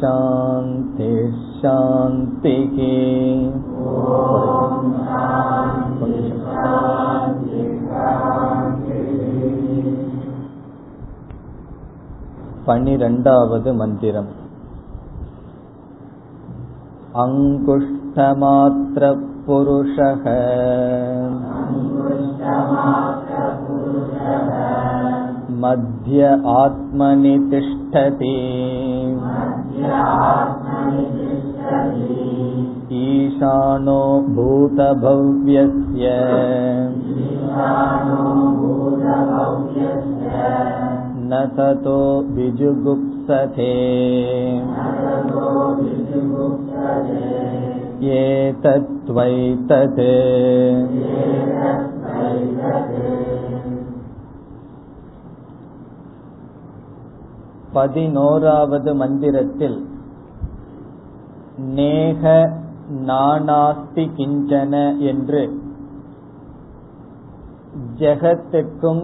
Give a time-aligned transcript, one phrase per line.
[0.00, 1.10] शान्ति
[1.60, 2.76] शान्तिः
[12.68, 13.70] பன்னிரண்டாவது
[19.47, 20.27] पुरुषः
[25.63, 28.35] मध्य आत्मनि तिष्ठति
[33.01, 34.01] ईशानो
[34.35, 36.13] भूतभव्यस्य
[41.29, 41.99] न ततो
[42.35, 43.71] विजुगुप्सते
[48.16, 50.02] एतत्त्वैतत्
[57.72, 59.78] பதினோராவது மந்திரத்தில்
[61.74, 62.24] நேக
[63.06, 65.42] நானாஸ்தி கிஞ்சன என்று
[67.98, 69.02] ஜெகத்துக்கும்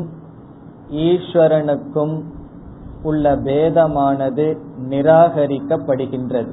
[1.05, 2.14] ஈஸ்வரனுக்கும்
[3.02, 4.47] உள்ள பேதமானது
[4.88, 6.52] நிராகரிக்கப்படுகின்றது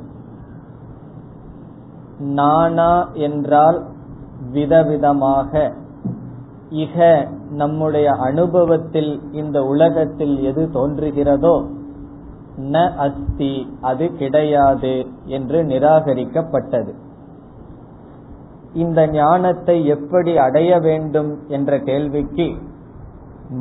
[2.18, 3.84] நானா என்றால்
[4.52, 5.72] விதவிதமாக.
[6.70, 11.66] இக நம்முடைய அனுபவத்தில் இந்த உலகத்தில் எது தோன்றுகிறதோ
[12.58, 16.94] ந அஸ்தி அது கிடையாது என்று நிராகரிக்கப்பட்டது.
[18.72, 22.54] இந்த ஞானத்தை எப்படி அடைய வேண்டும் என்ற கேள்விக்கு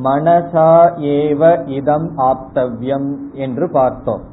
[0.03, 4.23] மனசா ஏவ இதம் ஆப்தவ்யம் என்று பார்த்தோம்.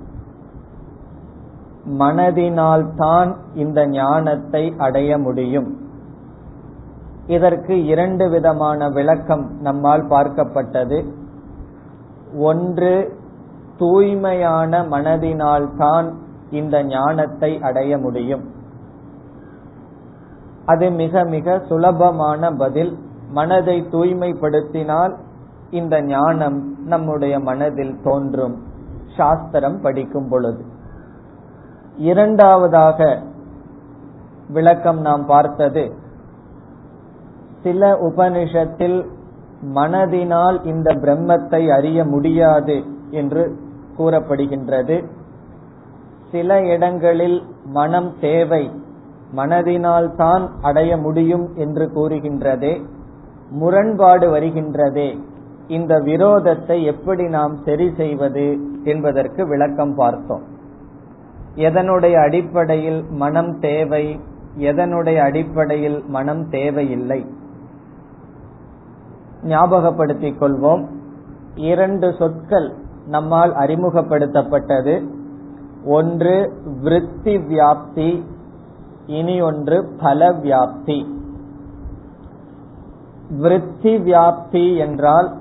[1.86, 5.80] மனதினால்தான் இந்த ஞானத்தை அடைய முடியும்.
[7.26, 11.12] இதற்கு இரண்டு விதமான விளக்கம் நம்மால் பார்க்கப்பட்டது.
[12.38, 13.20] ஒன்று
[13.78, 16.12] தூய்மையான மனதினால்தான்
[16.50, 18.44] இந்த ஞானத்தை அடைய முடியும்.
[20.64, 22.98] அது மிக மிக சுலபமான பதில்.
[23.28, 25.16] மனதை தூய்மைப்படுத்தினால்
[25.70, 28.62] இந்த ஞானம் நம்முடைய மனதில் தோன்றும்.
[29.16, 30.71] சாஸ்திரம் படிக்கும் பொழுது.
[31.96, 33.22] இரண்டாவதாக
[34.48, 35.92] விளக்கம் நாம் பார்த்தது.
[37.62, 39.06] சில உபனிஷத்தில்
[39.74, 43.56] மனதினால் இந்த பிரம்மத்தை அறிய முடியாது என்று
[43.98, 45.04] கூறப்படுகின்றது.
[46.30, 48.70] சில இடங்களில் மனம் தேவை
[49.36, 52.84] மனதினால் தான் அடைய முடியும் என்று கூறுகின்றதே.
[53.50, 55.18] முரண்பாடு வருகின்றதே.
[55.68, 60.50] இந்த விரோதத்தை எப்படி நாம் சரி செய்வது என்பதற்கு விளக்கம் பார்த்தோம்.
[61.56, 64.20] எதனுடைய அடிப்படையில் மனம் தேவை
[64.58, 67.26] எதனுடைய அடிப்படையில் மனம் தேவையில்லை.
[69.42, 70.86] ஞாபகப்படுத்திக் கொள்வோம்.
[71.54, 72.74] இரண்டு சொற்கள்
[73.06, 75.06] நம்மால் அறிமுகப்படுத்தப்பட்டது.
[75.84, 76.52] ஒன்று
[76.82, 78.24] விருத்தி வியாப்தி
[79.06, 81.06] இனி ஒன்று பல வியாப்தி.
[83.30, 85.40] விருத்தி வியாப்தி என்றால்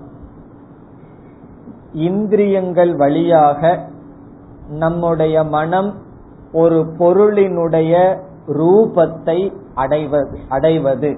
[1.93, 3.89] இந்திரியங்கள் வழியாக
[4.71, 5.93] நம்முடைய மனம்
[6.53, 8.17] ஒரு பொருளினுடைய
[8.47, 11.17] ரூபத்தை அடைவது அடைவது.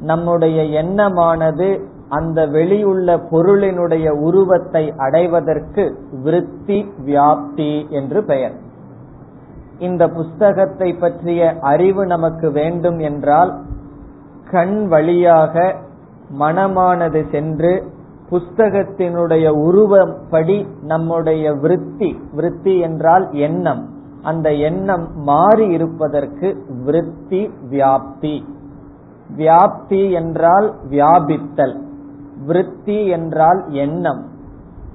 [0.00, 8.52] நம்முடைய எண்ணமானது அந்த வெளியுள்ள பொருளினுடைய உருவத்தை அடைவதற்கு விருத்தி வியாப்தி என்று பெயர்.
[9.78, 13.62] இந்த புஸ்தகத்தை பற்றிய அறிவு நமக்கு வேண்டும் என்றால்
[14.50, 15.74] கண் வழியாக
[16.38, 17.91] மனமானது சென்று
[18.32, 23.88] புஸ்தகத்தினுடைய உருவப்படி நம்முடைய விருத்தி விருத்தி என்றால் எண்ணம்.
[24.22, 28.42] அந்த எண்ணம் மாறி இருப்பதற்கு விருத்தி வியாப்தி.
[29.36, 31.76] வியாப்தி என்றால் வியாபித்தல்.
[32.46, 34.24] விருத்தி என்றால் எண்ணம்.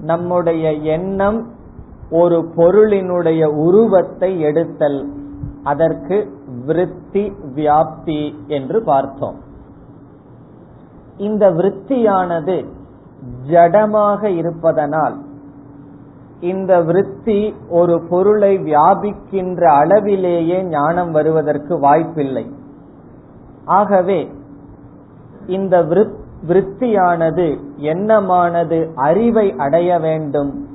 [0.01, 1.51] நம்முடைய எண்ணம்
[2.11, 5.13] ஒரு பொருளினுடைய உருவத்தை எடுத்தல்.
[5.63, 6.33] அதற்கு
[6.65, 9.35] விருத்தி வியாப்தி என்று பார்த்தோம்.
[11.17, 12.75] இந்த விருத்தியானது
[13.51, 15.25] ஜடமாக இருப்பதனால்
[16.39, 22.51] இந்த விருத்தி ஒரு பொருளை வியாபிக்கின்ற அளவிலேயே ஞானம் வருவதற்கு வாய்ப்பில்லை.
[23.65, 24.31] ஆகவே
[25.47, 25.83] இந்த
[26.47, 30.67] விருத்தியானது எண்ணமானது அறிவை அடைய வேண்டும்?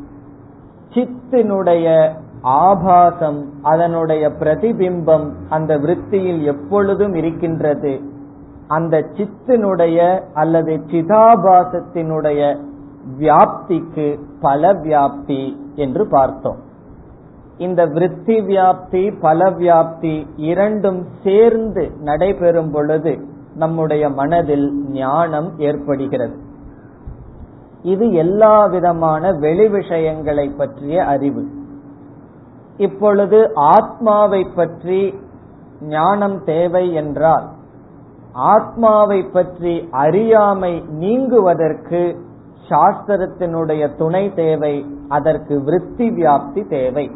[0.94, 2.08] சித்தினுடைய
[2.42, 8.11] ஆபாசம் அதனுடைய பிரதிபிம்பம் அந்த விருத்தியில் எப்பொழுதும் இருக்கின்றது?
[8.76, 9.98] அந்த சித்தினுடைய
[10.32, 12.40] அல்லது சிதாபாசத்தினுடைய
[13.20, 14.06] வியாப்திக்கு
[14.40, 15.42] பல வியாப்தி
[15.74, 16.60] என்று பார்த்தோம்.
[17.58, 20.14] இந்த விருத்தி வியாப்தி பல வியாப்தி
[20.50, 23.12] இரண்டும் சேர்ந்து நடைபெறும் பொழுது
[23.56, 26.36] நம்முடைய மனதில் ஞானம் ஏற்படுகிறது.
[27.92, 31.42] இது எல்லா விதமான வெளி விஷயங்களை பற்றிய அறிவு.
[32.76, 33.38] இப்பொழுது
[33.72, 35.00] ஆத்மாவை பற்றி
[35.94, 37.46] ஞானம் தேவை என்றால்
[38.32, 42.16] ஆத்மாவை பற்றி அறியாமை நீங்குவதற்கு
[42.68, 47.10] சாஸ்திரத்தினுடைய துணை தேவை அதற்கு விருத்தி வியாப்தி தேவை.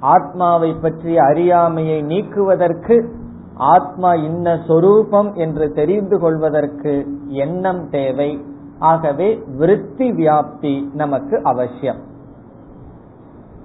[0.00, 3.08] ஆத்மாவை பற்றி அறியாமையை நீக்குவதற்கு
[3.54, 8.44] ஆத்மா இன்ன சொரூபம் என்று தெரிந்து கொள்வதற்கு எண்ணம் தேவை.
[8.78, 11.98] ஆகவே விருத்தி வியாப்தி நமக்கு அவசியம்.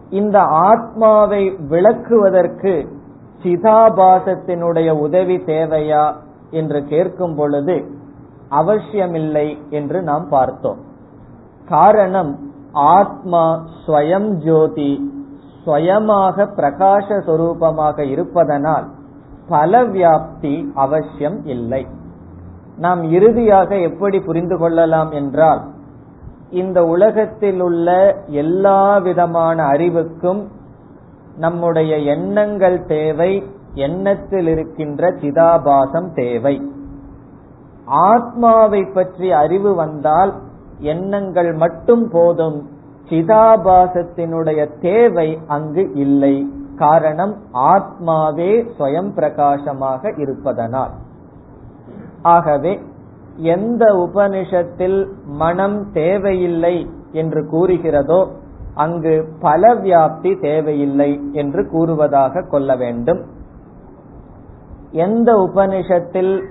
[0.09, 2.87] இந்த ஆத்மாவை விளக்குவதற்கு
[3.43, 6.13] சிதாபாசத்தினுடைய உதவி தேவையா?
[6.51, 7.91] என்று கேட்கும் பொழுது
[8.49, 10.77] அவசியமில்லை என்று நாம் பார்த்தோம்.
[11.65, 12.39] காரணம்
[12.71, 15.11] ஆத்மா ஸ்வயம் ஜோதி
[15.65, 18.87] ஸ்வயமாக பிரகாச சொரூபமாக இருப்பதனால்
[19.47, 21.87] பல வியாப்தி அவசியம் இல்லை.
[22.77, 25.61] நாம் இறுதியாக எப்படி புரிந்து கொள்ளலாம் என்றால்
[26.49, 30.47] இந்த உலகத்தில் உள்ள எல்லா விதமான அறிவுக்கும்
[31.37, 36.61] நம்முடைய எண்ணங்கள் தேவை எண்ணத்தில் இருக்கின்ற சிதாபாசம் தேவை.
[37.85, 40.33] ஆத்மாவை பற்றி அறிவு வந்தால்
[40.79, 42.69] எண்ணங்கள் மட்டும் போதும்.
[43.09, 46.51] சிதாபாசத்தினுடைய தேவை அங்கு இல்லை.
[46.75, 50.91] காரணம் ஆத்மாவே ஸ்வயம் பிரகாசமாக இருப்பதனால்.
[52.21, 52.81] ஆகவே
[53.35, 58.27] எந்த உபனிஷத்தில் மனம் தேவையில்லை என்று கூறுகிறதோ
[58.75, 63.25] அங்கு பல வியாப்தி தேவையில்லை என்று கூறுவதாக கொள்ள வேண்டும்.
[64.91, 66.43] எந்த உபனிஷத்தில்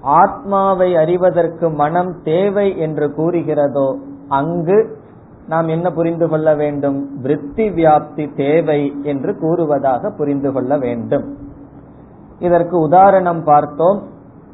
[0.00, 3.94] ஆத்மாவை அறிவதற்கு மனம் தேவை என்று கூறுகிறதோ
[4.28, 5.00] அங்கு
[5.48, 7.20] நாம் என்ன புரிந்து கொள்ள வேண்டும்?
[7.20, 11.36] விருத்தி வியாப்தி தேவை என்று கூறுவதாக புரிந்து கொள்ள வேண்டும்.
[12.38, 14.02] இதற்கு உதாரணம் பார்த்தோம்.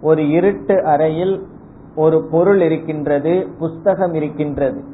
[0.03, 1.47] ஒரு இருட்டு அறையில்
[1.95, 4.85] ஒரு பொருள் இருக்கின்றது புஸ்தகம் இருக்கின்றது.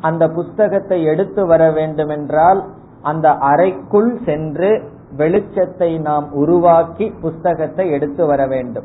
[0.00, 2.64] அந்த புஸ்தகத்தை எடுத்து வர வேண்டுமென்றால்
[3.02, 4.82] அந்த அறைக்குள் சென்று
[5.16, 8.84] வெளிச்சத்தை நாம் உருவாக்கி புஸ்தகத்தை எடுத்து வர வேண்டும்.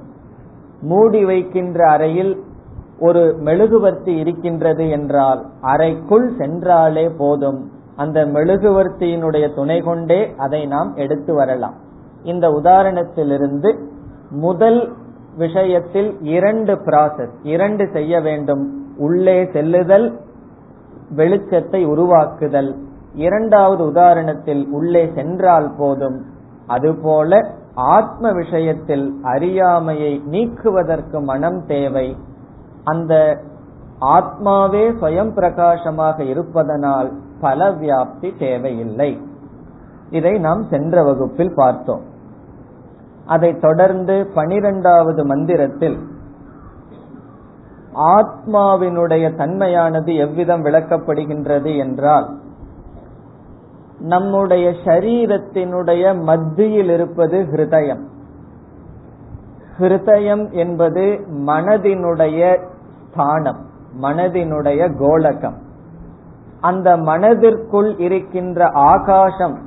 [0.82, 2.44] மூடி வைக்கின்ற அறையில்
[3.00, 7.72] ஒரு மெழுகுவர்த்தி இருக்கின்றது என்றால் அறைக்குள் சென்றாலே போதும்.
[7.96, 11.74] அந்த மெழுகுவர்த்தியினுடைய துணை கொண்டே அதை நாம் எடுத்து வரலாம்.
[12.24, 13.80] இந்த உதாரணத்திலிருந்து
[14.30, 14.94] முதல்
[15.38, 18.64] விஷயத்தில் இரண்டு ப்ராசஸ் இரண்டு செய்ய வேண்டும்.
[18.98, 20.08] உள்ளே செல்லுதல்
[21.16, 22.72] வெளிச்சத்தை உருவாக்குதல்.
[23.20, 26.20] இரண்டாவது உதாரணத்தில் உள்ளே சென்றால் போதும்.
[26.68, 27.40] அதுபோல
[27.74, 32.08] ஆத்ம விஷயத்தில் அறியாமையை நீக்குவதற்கு மனம் தேவை.
[32.84, 33.14] அந்த
[34.02, 37.10] ஆத்மாவே ஸ்வயம் பிரகாசமாக இருப்பதனால்
[37.42, 39.12] பல வியாப்தி தேவையில்லை.
[40.10, 42.04] இதை நாம் சென்ற வகுப்பில் பார்த்தோம்.
[43.26, 45.98] அதை தொடர்ந்து பனிரெண்டாவது மந்திரத்தில்
[48.16, 52.28] ஆத்மாவினுடைய தன்மையானது எவ்விதம் விளக்கப்படுகின்றது என்றால்
[54.00, 58.00] நம்முடைய சரீரத்தினுடைய மத்தியில் இருப்பது ஹிருதயம்.
[59.80, 62.60] ஹிருதயம் என்பது மனதினுடைய
[63.12, 63.68] ஸ்தானம்
[64.02, 65.58] மனதினுடைய கோலகம்.
[66.62, 69.60] அந்த மனதிற்குள் இருக்கின்ற ஆகாசம்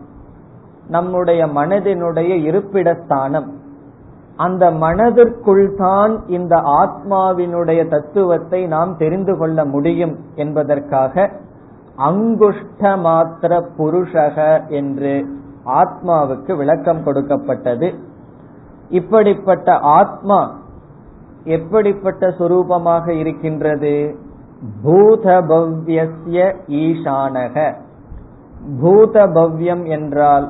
[0.88, 3.48] நம்முடைய மனதினுடைய இருப்பிடஸ்தானம்.
[4.36, 11.30] அந்த மனதிற்குள் தான் இந்த ஆத்மாவினுடைய தத்துவத்தை நாம் தெரிந்து கொள்ள முடியும் என்பதற்காக
[12.04, 15.14] அங்குஷ்ட மாத்திர புருஷக என்று
[15.66, 17.88] ஆத்மாவுக்கு விளக்கம் கொடுக்கப்பட்டது.
[18.88, 20.40] இப்படிப்பட்ட ஆத்மா
[21.44, 23.94] எப்படிப்பட்ட சுரூபமாக இருக்கின்றது?
[24.84, 26.40] பூதபவ்யஸ்ய
[26.82, 27.56] ஈசானக
[28.82, 30.46] பூதபவ்யம் என்றால்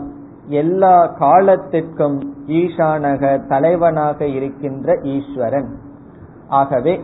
[0.46, 5.70] எல்லா காலத்திற்கும் ஈசானக தலைவனாக இருக்கின்ற ஈஸ்வரன்.
[6.48, 6.94] ஆகவே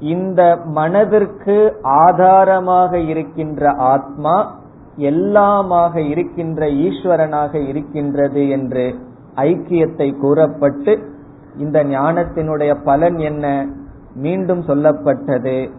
[0.00, 4.56] இந்த மனதிற்கு ஆதாரமாக இருக்கின்ற ஆத்மா
[4.96, 8.94] எல்லாமாக இருக்கின்ற ஈஸ்வரனாக இருக்கின்றது என்று
[9.34, 11.12] ஐக்கியத்தை கூறப்பட்டு
[11.58, 13.66] இந்த ஞானத்தினுடைய பலன் என்ன?
[14.14, 15.70] மீண்டும் சொல்லப்பட்டது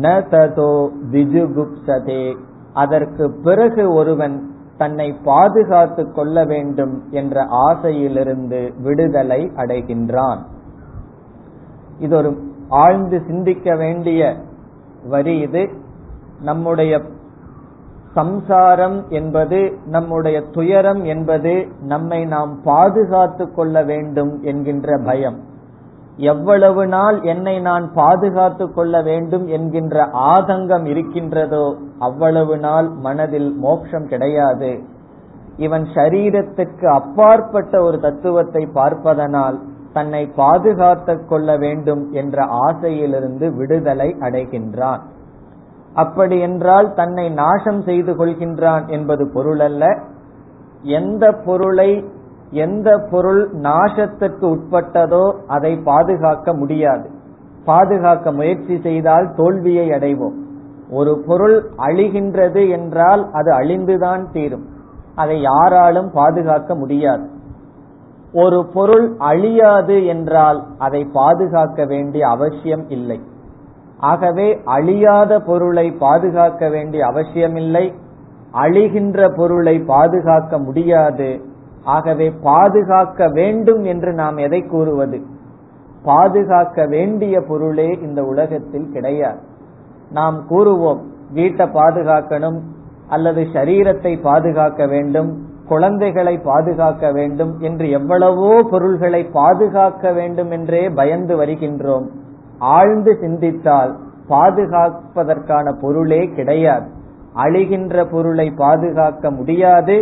[0.00, 2.36] ந ததோ விஜுகுப்சதே
[2.72, 10.38] அதற்கு பிறகு ஒருவன் தன்னை பாதுகாத்துக் கொள்ள வேண்டும் என்ற ஆசையிலிருந்து விடுதலை அடைகின்றான்.
[11.98, 14.20] இது ஒரு ஆழ்ந்து சிந்திக்க வேண்டிய
[15.12, 15.62] வரி இது.
[16.40, 16.92] நம்முடைய
[18.14, 21.52] சம்சாரம் என்பது நம்முடைய துயரம் என்பது
[21.92, 25.38] நம்மை நாம் பாதுகாத்து கொள்ள வேண்டும் என்கின்ற பயம்.
[26.32, 31.66] எவ்வளவு நாள் என்னை நான் பாதுகாத்து கொள்ள வேண்டும் என்கின்ற ஆதங்கம் இருக்கின்றதோ
[31.98, 34.72] அவ்வளவு நாள் மனதில் மோட்சம் கிடையாது.
[35.56, 39.58] இவன் சரீரத்துக்கு அப்பாற்பட்ட ஒரு தத்துவத்தை பார்ப்பதனால்
[39.94, 45.00] தன்னை பாதுகாத்துக் கொள்ள வேண்டும் என்ற ஆசையிலிருந்து விடுதலை அடைகின்றான்.
[45.94, 50.00] அப்படி என்றால் தன்னை நாசம் செய்து கொள்கின்றான் என்பது பொருளல்ல.
[50.82, 52.04] எந்த பொருளை
[52.50, 57.10] எந்த பொருள் நாசத்திற்கு உட்பட்டதோ அதை பாதுகாக்க முடியாது.
[57.64, 60.36] பாதுகாக்க முயற்சி செய்தால் தோல்வியை அடைவோம்.
[60.90, 64.66] ஒரு பொருள் அழிகின்றது என்றால் அது அழிந்துதான் தீரும்.
[65.14, 67.33] அதை யாராலும் பாதுகாக்க முடியாது.
[68.34, 73.20] ஒரு பொருள் அழியாது என்றால் அதை பாதுகாக்க வேண்டிய அவசியம் இல்லை.
[73.98, 77.94] ஆகவே அழியாத பொருளை பாதுகாக்க வேண்டிய அவசியமில்லை
[78.52, 81.40] அழிகின்ற பொருளை பாதுகாக்க முடியாது.
[81.84, 85.18] ஆகவே பாதுகாக்க வேண்டும் என்று நாம் எதை கூறுவது?
[86.02, 89.40] பாதுகாக்க வேண்டிய பொருளே இந்த உலகத்தில் கிடையாது.
[90.10, 92.58] நாம் கூறுவோம் வீட்டை பாதுகாக்கணும்
[93.08, 95.30] அல்லது சரீரத்தை பாதுகாக்க வேண்டும்
[95.68, 102.06] குழந்தைகளை பாதுகாக்க வேண்டும் என்று எவ்வளவோ பொருள்களை பாதுகாக்க வேண்டும் என்றே பயந்து வருகின்றோம்.
[102.58, 103.92] ஆழ்ந்து சிந்தித்தால்
[104.28, 106.86] பாதுகாப்பதற்கான பொருளே கிடையாது.
[107.36, 109.96] அழிகின்ற பொருளை பாதுகாக்க முடியாது.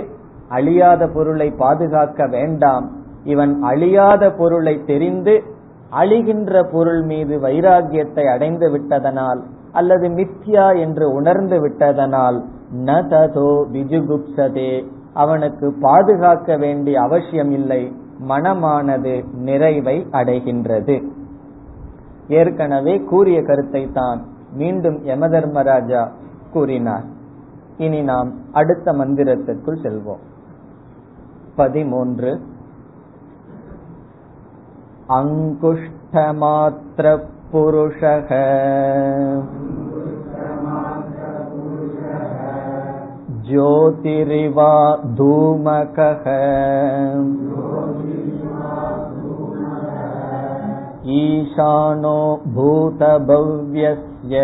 [0.49, 2.87] அழியாத பொருளை பாதுகாக்க வேண்டாம்.
[3.25, 5.35] இவன் அழியாத பொருளை தெரிந்து
[5.93, 9.41] அழிகின்ற பொருள் மீது வைராகியத்தை அடைந்து விட்டதனால்
[9.73, 12.39] அல்லது மித்யா என்று உணர்ந்து விட்டதனால்
[12.87, 14.73] ந ததோ விஜுகுப்சதே.
[15.15, 17.93] அவனுக்கு பாதுகாக்க வேண்டிய அவசியம் இல்லை
[18.29, 21.09] மனமானது நிறைவை அடைகின்றது.
[22.29, 26.09] ஏற்கனவே கூறிய கருத்தை தான் மீண்டும் யமதர்மராஜா
[26.53, 27.05] கூறினார்.
[27.79, 30.21] இனி நாம் அடுத்த மந்திரத்திற்குள் செல்வோம்.
[31.57, 32.41] பதிமூன்று.
[35.09, 37.19] அங்குஷ்டமாத்திர
[43.48, 44.74] ज्योतिरिवा
[45.18, 46.26] धूमकः
[51.18, 52.20] ईशानो
[52.56, 54.42] भूतभव्यस्य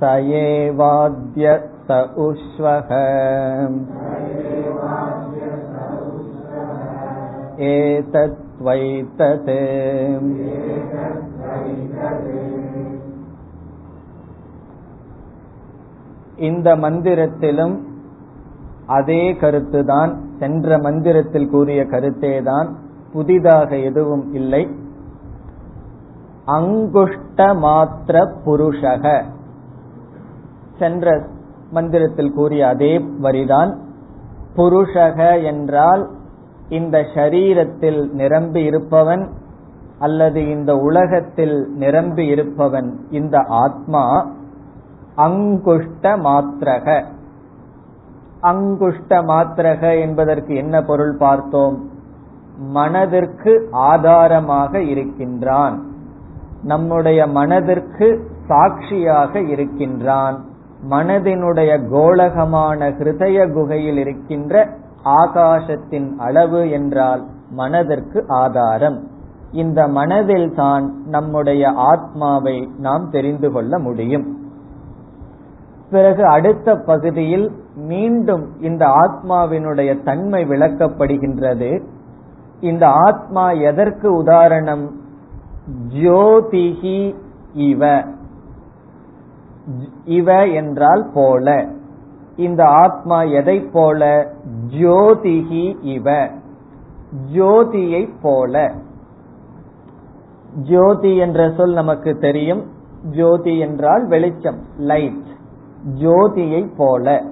[0.00, 1.56] स एवाद्य
[1.88, 2.90] स उष्वः
[7.68, 9.50] एतत्त्वैतत्
[16.41, 17.79] இந்த மந்திரத்திலும்
[18.87, 22.69] அதே கருத்துதான் சென்ற மந்திரத்தில் கூறிய கருத்தேதான்
[23.13, 24.67] புதிதாக எதுவும் இல்லை.
[26.47, 29.23] அங்குஷ்ட மாத்திர புருஷக.
[30.79, 31.27] சென்ற
[31.71, 33.77] மந்திரத்தில் கூறிய அதே வரிதான்
[34.55, 36.09] புருஷக என்றால்
[36.69, 39.29] இந்த ஷரீரத்தில் நிரம்பி இருப்பவன்
[39.99, 44.31] அல்லது இந்த உலகத்தில் நிரம்பி இருப்பவன் இந்த ஆத்மா
[45.17, 47.03] அங்குஷ்ட மாத்திரக
[48.41, 51.89] அங்குஷ்ட மாத்திரக என்பதற்கு என்ன பொருள் பார்த்தோம்?
[52.57, 55.83] மனதிற்கு ஆதாரமாக இருக்கின்றான்.
[56.63, 60.43] நம்முடைய மனதிற்கு சாட்சியாக இருக்கின்றான்.
[60.89, 64.69] மனதினுடைய கோலகமான ஹிருதய குகையில் இருக்கின்ற
[65.05, 69.07] ஆகாசத்தின் அளவு என்றால் மனதிற்கு ஆதாரம்.
[69.51, 74.40] இந்த மனதில் தான் நம்முடைய ஆத்மாவை நாம் தெரிந்து கொள்ள முடியும்.
[75.91, 81.83] பிறகு அடுத்த பகுதியில் மீண்டும் இந்த ஆத்மாவினுடைய தன்மை விளக்கப்படுகின்றது.
[82.59, 84.99] இந்த ஆத்மா எதற்கு உதாரணம்?
[85.87, 87.15] ஜோதிகி
[87.53, 88.03] இவ.
[90.05, 91.65] இவ என்றால் போல.
[92.35, 94.31] இந்த ஆத்மா எதை போல?
[94.67, 96.27] ஜோதிகி இவ.
[97.35, 98.71] ஜோதியை போல.
[100.53, 102.65] ஜோதி என்ற சொல் நமக்கு தெரியும்.
[103.11, 105.39] ஜோதி என்றால் வெளிச்சம் லைட்
[105.87, 107.23] ஜோதியை போல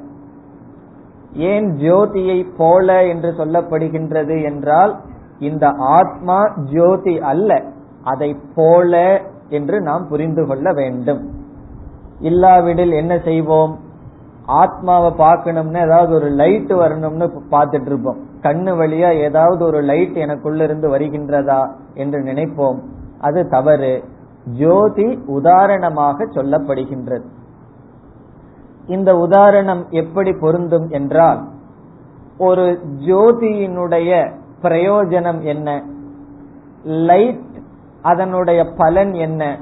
[1.34, 5.00] ஏன் ஜோதியை போல என்று சொல்லப்படுகின்றது என்றால்
[5.40, 7.64] இந்த ஆத்மா ஜோதி அல்ல
[8.04, 11.30] அதை போல என்று நாம் புரிந்து கொள்ள வேண்டும்.
[12.20, 13.80] இல்லாவிடில் என்ன செய்வோம்?
[14.46, 20.98] ஆத்மாவை பார்க்கணும்னு ஏதாவது ஒரு லைட் வரணும்னு பார்த்துட்டு இருப்போம் கண்ணு வழியா ஏதாவது ஒரு லைட் எனக்குள்ள இருந்து
[20.98, 22.80] வருகின்றதா என்று நினைப்போம்.
[23.20, 24.04] அது தவறு.
[24.58, 27.24] ஜோதி உதாரணமாக சொல்லப்படுகின்றது.
[28.88, 31.48] இந்த உதாரணம் எப்படி பொருந்தும் என்றால்
[32.38, 34.32] ஒரு ஜோதியினுடைய
[34.62, 35.84] பிரயோஜனம் என்ன?
[36.84, 37.42] லைட்
[38.02, 39.58] அதனுடைய பலன் என்ன?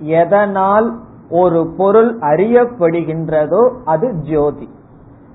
[0.00, 4.68] எதனால் ஒரு பொருள் அறியப்படுகின்றதோ அது ஜோதி.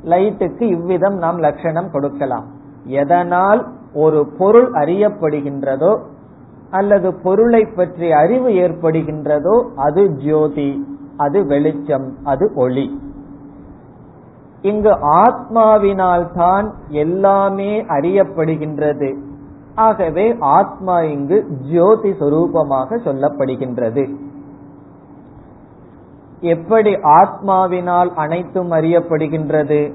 [0.04, 2.48] லைட்டுக்கு இவ்விதம் நாம் லட்சணம் கொடுக்கலாம்.
[2.86, 6.00] எதனால் ஒரு பொருள் அறியப்படுகின்றதோ
[6.70, 10.86] அல்லது பொருளை பற்றி அறிவு ஏற்படுகின்றதோ அது ஜோதி.
[11.18, 13.00] அது வெளிச்சம் அது ஒளி.
[14.62, 19.18] இங்கு ஆத்மாவினால் தான் எல்லாமே அறியப்படுகின்றது.
[19.76, 24.16] ஆகவே ஆத்மா இங்கு ஜோதி சொரூபமாக சொல்லப்படுகின்றது.
[26.40, 29.94] எப்படி ஆத்மாவினால் அனைத்தும் அறியப்படுகின்றது?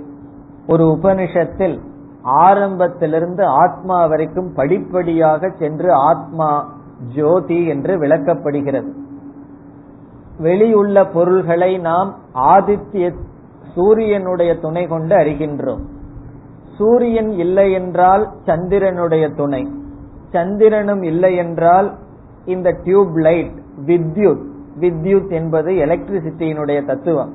[0.68, 1.80] ஒரு உபனிஷத்தில்
[2.22, 6.72] ஆரம்பத்திலிருந்து ஆத்மா வரைக்கும் படிப்படியாக சென்று ஆத்மா
[7.14, 9.06] ஜோதி என்று விளக்கப்படுகிறது.
[10.38, 13.14] வெளியுள்ள பொருள்களை நாம் ஆதித்ய
[13.74, 15.80] சூரியனுடைய துணை கொண்டு அறிகின்றோம்.
[16.76, 19.68] சூரியன் இல்லை என்றால் சந்திரனுடைய துணை.
[20.30, 21.94] சந்திரனும் இல்லை என்றால்
[22.44, 23.52] இந்த டியூப் லைட்
[23.86, 24.44] வித்யுத்
[24.80, 27.32] வித்யுத் என்பது எலக்ட்ரிசிட்டியினுடைய தத்துவம்.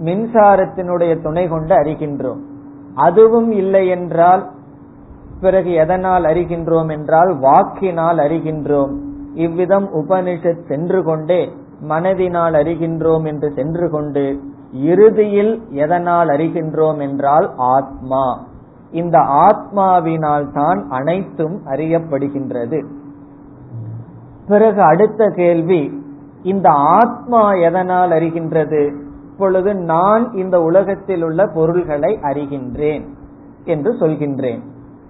[0.00, 2.40] மின்சாரத்தினுடைய துணை கொண்டு அறிகின்றோம்.
[2.94, 4.50] அதுவும் இல்லை என்றால்
[5.40, 8.96] பிறகு எதனால் அறிகின்றோம் என்றால் வாக்கினால் அறிகின்றோம்.
[9.34, 11.50] இவ்விதம் உபனிஷத் சென்று கொண்டே
[11.88, 14.40] மனதினால் அறிகின்றோம் என்று சென்று கொண்டு
[14.72, 18.42] இறுதியில் எதனால் அறிகின்றோம் என்றால் ஆத்மா.
[18.90, 22.84] இந்த ஆத்மாவினால் தான் அனைத்தும் அறியப்படுகின்றது.
[24.46, 26.00] பிறகு அடுத்த கேள்வி
[26.42, 28.94] இந்த ஆத்மா எதனால் அறிகின்றது?
[29.30, 33.04] இப்பொழுது நான் இந்த உலகத்தில் உள்ள பொருள்களை அறிகின்றேன்
[33.64, 34.62] என்று சொல்கின்றேன்.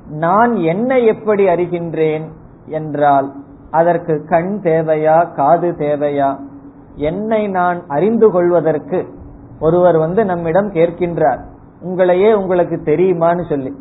[0.08, 2.24] நான் என்ன எப்படி அறிகின்றேன்
[2.66, 3.32] என்றால்
[3.70, 6.30] அதற்கு கண் தேவையா காது தேவையா?
[6.94, 9.08] என்னை நான் அறிந்து கொள்வதற்கு
[9.60, 11.40] ஒருவர் வந்து நம்மிடம் கேட்கின்றார்.
[11.84, 13.74] உங்களையே உங்களுக்கு தெரியுமான்னு சொல்லி.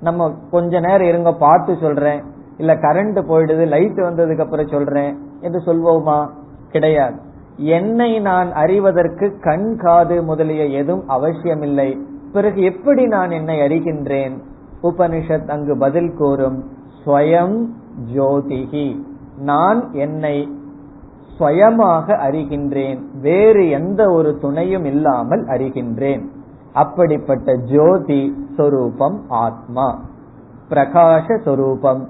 [0.00, 2.22] நம்ம கொஞ்ச நேரம் இருங்க பார்த்து சொல்றேன்.
[2.56, 5.18] இல்ல கரண்ட் போயிடுது லைட் வந்ததுக்கு அப்புறம் சொல்றேன்.
[5.40, 6.28] என்று சொல்வோமா?
[6.70, 7.20] கிடையாது.
[7.56, 11.98] என்னை நான் அறிவதற்கு கண் காது முதலிய எதுவும் அவசியமில்லை.
[12.32, 14.40] பிறகு எப்படி நான் என்னை அறிகின்றேன்?
[14.82, 16.64] உபனிஷத் அங்கு பதில் கூறும்
[17.04, 17.66] ஸ்வயம்
[18.14, 19.02] ஜோதிகி
[19.38, 20.57] நான் என்னை
[21.38, 23.02] ஸ்வயமாக அறிகின்றேன்.
[23.20, 26.24] வேறு எந்த ஒரு துணையும் இல்லாமல் அறிகின்றேன்.
[26.72, 30.00] அப்படிப்பட்ட ஜோதி சொரூபம் ஆத்மா.
[30.70, 32.08] பிரகாச சொரூபம்.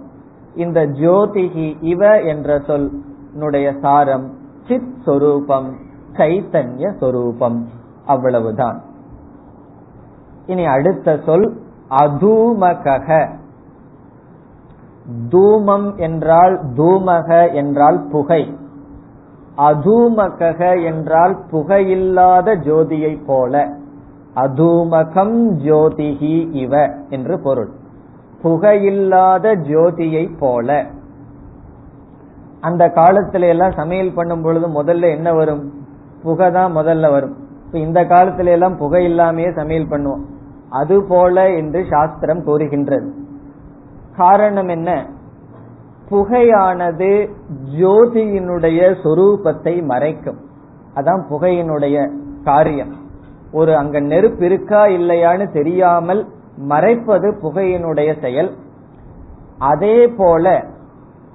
[0.54, 4.32] இந்த ஜோதிகி இவ என்ற சொல்னுடைய சாரம்
[4.68, 5.76] சித் சொரூபம்
[6.12, 7.68] சைத்தன்ய சொரூபம்.
[8.06, 8.82] அவ்வளவுதான்.
[10.46, 11.60] இனி அடுத்த சொல்
[11.90, 13.30] அதூமகக.
[15.28, 18.57] தூமம் என்றால் தூமக என்றால் புகை.
[19.58, 23.68] அதூமகக என்றால் புகையில்லாத ஜோதியை போல.
[24.34, 27.68] அதூமகம் ஜோதிகி இவ என்று பொருள்.
[28.42, 30.84] புகையில்லாத ஜோதியை போல.
[32.60, 35.72] அந்த காலத்துல எல்லாம் சமையல் பண்ணும் பொழுது முதல்ல என்ன வரும்?
[36.22, 37.36] புகை தான் முதல்ல வரும்.
[37.66, 40.24] இப்ப இந்த காலத்துல எல்லாம் புகை இல்லாமையே சமையல் பண்ணுவோம்.
[40.70, 43.14] அது போல என்று சாஸ்திரம் கூறுகின்றது.
[44.16, 45.06] காரணம் என்ன?
[46.10, 47.28] புகையானது
[47.80, 50.38] ஜோதியினுடைய சொரூபத்தை மறைக்கும்.
[50.94, 52.10] அதான் புகையினுடைய
[52.44, 52.92] காரியம்.
[53.52, 58.56] ஒரு அங்க நெருப்பு இருக்கா இல்லையான்னு தெரியாமல் மறைப்பது புகையினுடைய செயல்.
[59.58, 60.64] அதே போல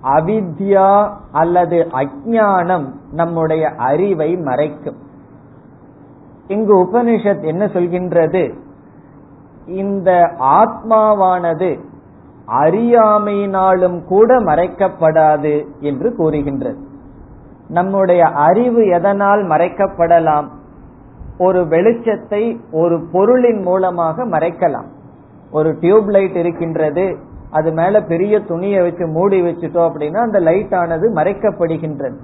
[0.04, 4.96] அவித்யா அல்லது அஜானம் நம்முடைய அறிவை மறைக்கும்.
[6.48, 8.58] இங்கு உபனிஷத் என்ன சொல்கின்றது?
[9.66, 11.80] இந்த ஆத்மாவானது
[12.48, 16.78] அறியாமையினாலும் கூட மறைக்கப்படாது என்று கூறுகின்றது.
[17.68, 20.48] நம்முடைய அறிவு எதனால் மறைக்கப்படலாம்?
[21.38, 24.86] ஒரு வெளிச்சத்தை ஒரு பொருளின் மூலமாக மறைக்கலாம்.
[25.52, 27.18] ஒரு டியூப் லைட் இருக்கின்றது
[27.52, 32.16] அது மேல பெரிய துணியை வச்சு மூடி வச்சுட்டோம் அப்படின்னா அந்த லைட் ஆனது மறைக்கப்படுகின்றது.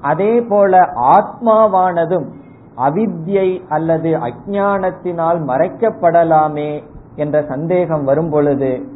[0.00, 2.26] அதே போல ஆத்மாவானதும்
[2.76, 6.82] அவித்யை அல்லது அஜானத்தினால் மறைக்கப்படலாமே
[7.16, 8.93] என்ற சந்தேகம் வரும் பொழுது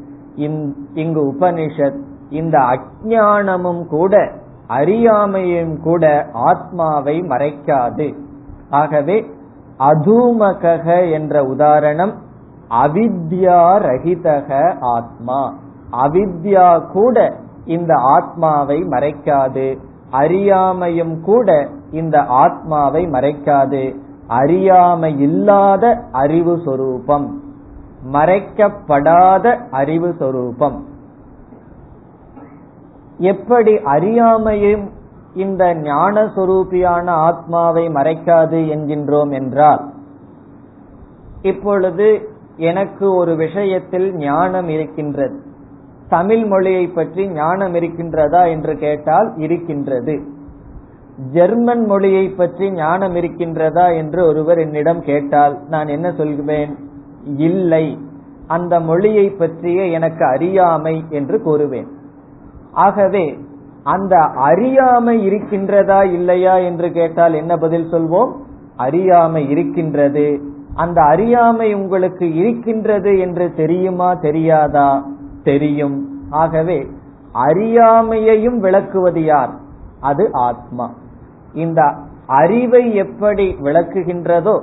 [0.94, 1.98] இங்கு உபனிஷத்
[2.30, 4.32] இந்த அஜானமும் கூட
[4.68, 8.14] அறியாமையும் கூட ஆத்மாவை மறைக்காது.
[8.70, 9.30] ஆகவே
[9.78, 12.14] அதூமக என்ற உதாரணம்
[12.70, 15.54] அவித்யா ரஹிதக ஆத்மா.
[15.92, 19.78] அவித்யா கூட இந்த ஆத்மாவை மறைக்காது.
[20.12, 23.94] அறியாமையும் கூட இந்த ஆத்மாவை மறைக்காது.
[24.26, 27.37] அறியாமை இல்லாத அறிவு சொரூபம்.
[28.12, 30.78] மறைக்கப்படாத அறிவு சொரூபம்.
[33.18, 34.84] எப்படி அறியாமையும்
[35.34, 39.82] இந்த ஞான சொரூபியான ஆத்மாவை மறைக்காது என்கின்றோம் என்றால்
[41.42, 42.06] இப்பொழுது
[42.56, 45.36] எனக்கு ஒரு விஷயத்தில் ஞானம் இருக்கின்றது.
[46.08, 50.14] தமிழ் மொழியை பற்றி ஞானம் இருக்கின்றதா என்று கேட்டால் இருக்கின்றது.
[51.32, 56.72] ஜெர்மன் மொழியை பற்றி ஞானம் இருக்கின்றதா என்று ஒருவர் என்னிடம் கேட்டால் நான் என்ன சொல்வேன்?
[57.24, 57.98] இல்லை.
[58.46, 61.86] அந்த மொழியை பற்றிய எனக்கு அறியாமை என்று கூறுவேன்.
[62.72, 63.38] ஆகவே
[63.82, 68.32] அந்த அறியாமை இருக்கின்றதா இல்லையா என்று கேட்டால் என்ன பதில் சொல்வோம்?
[68.76, 70.40] அறியாமை இருக்கின்றது.
[70.74, 75.06] அந்த அறியாமை உங்களுக்கு இருக்கின்றது என்று தெரியுமா தெரியாதா?
[75.42, 76.22] தெரியும்.
[76.30, 76.86] ஆகவே
[77.34, 79.50] அறியாமையையும் விளக்குவது யார்?
[80.00, 80.94] அது ஆத்மா.
[81.54, 81.94] இந்த
[82.26, 84.60] அறிவை எப்படி விளக்குகின்றதோ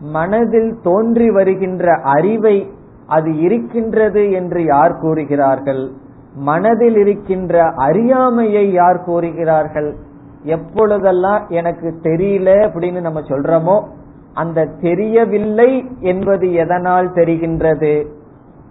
[0.00, 2.70] மனதில் தோன்றி வருகின்ற அறிவை
[3.06, 5.90] அது இருக்கின்றது என்று யார் கூறுகிறார்கள்?
[6.34, 9.94] மனதில் இருக்கின்ற அறியாமையை யார் கூறுகிறார்கள்?
[10.42, 13.84] எப்பொழுதெல்லாம் எனக்கு தெரியல அப்படின்னு நம்ம சொல்றோமோ
[14.34, 18.06] அந்த தெரியவில்லை என்பது எதனால் தெரிகின்றது?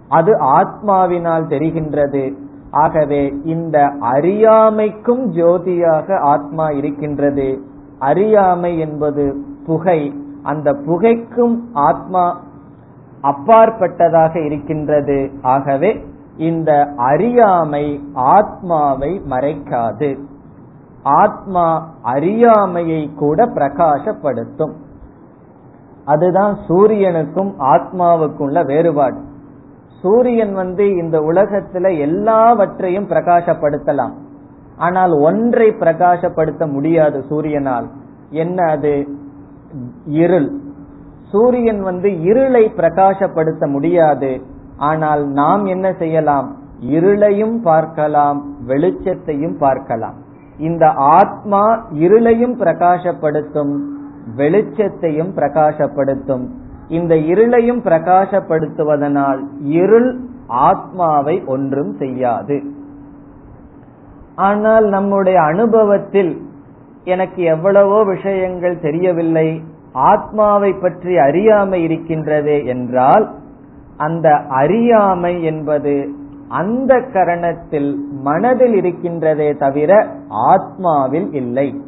[0.07, 2.33] அது ஆத்மாவினால் தெரிகின்றது.
[2.71, 7.61] ஆகவே இந்த அறியாமைக்கும் ஜோதியாக ஆத்மா இருக்கின்றது.
[7.99, 10.13] அறியாமை என்பது புகை.
[10.43, 12.41] அந்த புகைக்கும் ஆத்மா
[13.21, 15.31] அப்பாற்பட்டதாக இருக்கின்றது.
[15.41, 16.05] ஆகவே
[16.37, 20.19] இந்த அறியாமை ஆத்மாவை மறைக்காது.
[21.03, 24.73] ஆத்மா அறியாமையை கூட பிரகாசப்படுத்தும்.
[26.05, 29.21] அதுதான் சூரியனுக்கும் ஆத்மாவுக்கும் உள்ள வேறுபாடு.
[30.01, 34.11] சூரியன் வந்து இந்த உலகத்துல எல்லாவற்றையும் பிரகாசப்படுத்தலாம்.
[34.77, 37.87] ஆனால் ஒன்றை பிரகாசப்படுத்த முடியாது சூரியனால்.
[38.29, 39.07] என்ன அது?
[40.05, 40.51] இருள்.
[41.31, 44.41] சூரியன் வந்து இருளை பிரகாசப்படுத்த முடியாது.
[44.77, 46.55] ஆனால் நாம் என்ன செய்யலாம்?
[46.81, 50.13] இருளையும் பார்க்கலாம் வெளிச்சத்தையும் பார்க்கலாம்.
[50.57, 53.79] இந்த ஆத்மா இருளையும் பிரகாசப்படுத்தும்
[54.35, 56.47] வெளிச்சத்தையும் பிரகாசப்படுத்தும்.
[56.87, 62.63] இந்த இருளையும் பிரகாசப்படுத்துவதனால் இருள் ஆத்மாவை ஒன்றும் செய்யாது.
[64.35, 66.41] ஆனால் நம்முடைய அனுபவத்தில்
[67.03, 69.63] எனக்கு எவ்வளவோ விஷயங்கள் தெரியவில்லை.
[69.93, 73.29] ஆத்மாவை பற்றி அறியாமை இருக்கின்றது என்றால்
[73.97, 76.09] அந்த அறியாமை என்பது
[76.47, 81.81] அந்த கரணத்தில் மனதில் இருக்கின்றதே தவிர ஆத்மாவில் இல்லை.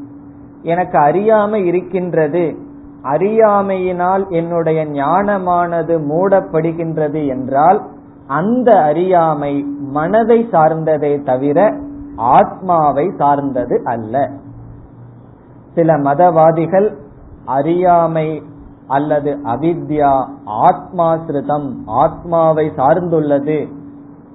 [0.61, 2.55] எனக்கு அறியாமை இருக்கின்றது.
[3.03, 7.81] அறியாமையினால் என்னுடைய ஞானமானது மூடப்படுகின்றது என்றால்
[8.27, 11.77] அந்த அறியாமை மனதை சார்ந்ததே தவிர
[12.15, 14.29] ஆத்மாவை சார்ந்தது அல்ல.
[15.75, 16.95] சில மதவாதிகள்
[17.45, 18.43] அறியாமை
[18.87, 23.71] அல்லது அவித்யா ஆத்மாசிரிதம் ஆத்மாவை சார்ந்துள்ளது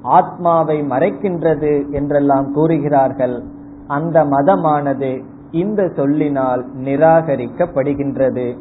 [0.03, 3.43] ஆத்மாவை மறைக்கின்றது என்றெல்லாம் கூறுகிறார்கள்.
[3.87, 8.57] அந்த மதமானது இந்த சொல்லினால் நிராகரிக்கப்படுகின்றது.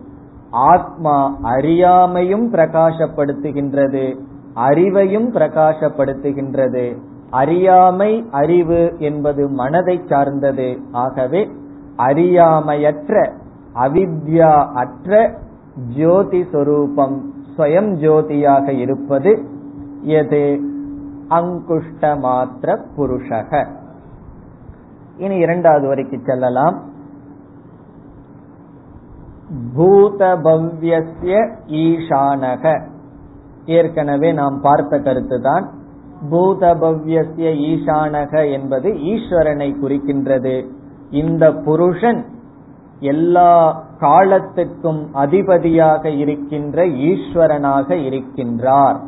[0.51, 4.19] ஆத்மா அறியாமையும் பிரகாசப்படுத்துகின்றது
[4.55, 6.97] அறிவையும் பிரகாசப்படுத்துகின்றது.
[7.29, 10.79] அறியாமை அறிவு என்பது மனதை சார்ந்தது.
[10.91, 11.49] ஆகவே
[11.97, 13.31] அறியாமையற்ற
[13.75, 15.37] அவித்யா அற்ற
[15.95, 19.45] ஜோதி சொரூபம் ஸ்வயம் ஜோதியாக இருப்பது
[20.01, 20.59] எது?
[21.29, 23.67] அங்குஷ்ட மாத்திர புருஷக.
[25.17, 26.83] இனி இரண்டாவது வரைக்கு செல்லலாம்.
[29.77, 32.81] பூதபவ்யஸ்ய ஈசானக
[33.65, 35.67] ஏற்கனவே நாம் பார்த்த கருத்துதான்.
[36.31, 40.67] பூதபவ்யஸ்ய ஈசானக என்பது ஈஸ்வரனை குறிக்கின்றது.
[41.11, 42.25] இந்த புருஷன்
[42.99, 48.99] எல்லா காலத்துக்கும் அதிபதியாக இருக்கின்ற ஈஸ்வரனாக இருக்கின்றார்.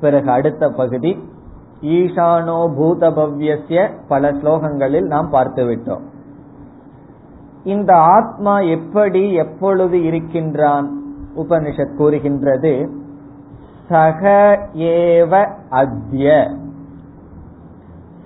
[0.00, 1.18] பிறகு அடுத்த பகுதி
[1.80, 6.02] ஈசானோ பூதபவ்யசிய பல ஸ்லோகங்களில் நாம் பார்த்துவிட்டோம்.
[7.64, 11.02] இந்த ஆத்மா எப்படி எப்பொழுது இருக்கின்றான்?
[11.36, 12.90] உபனிஷத் கூறுகின்றது
[13.88, 16.50] சக ஏவ அத்ய.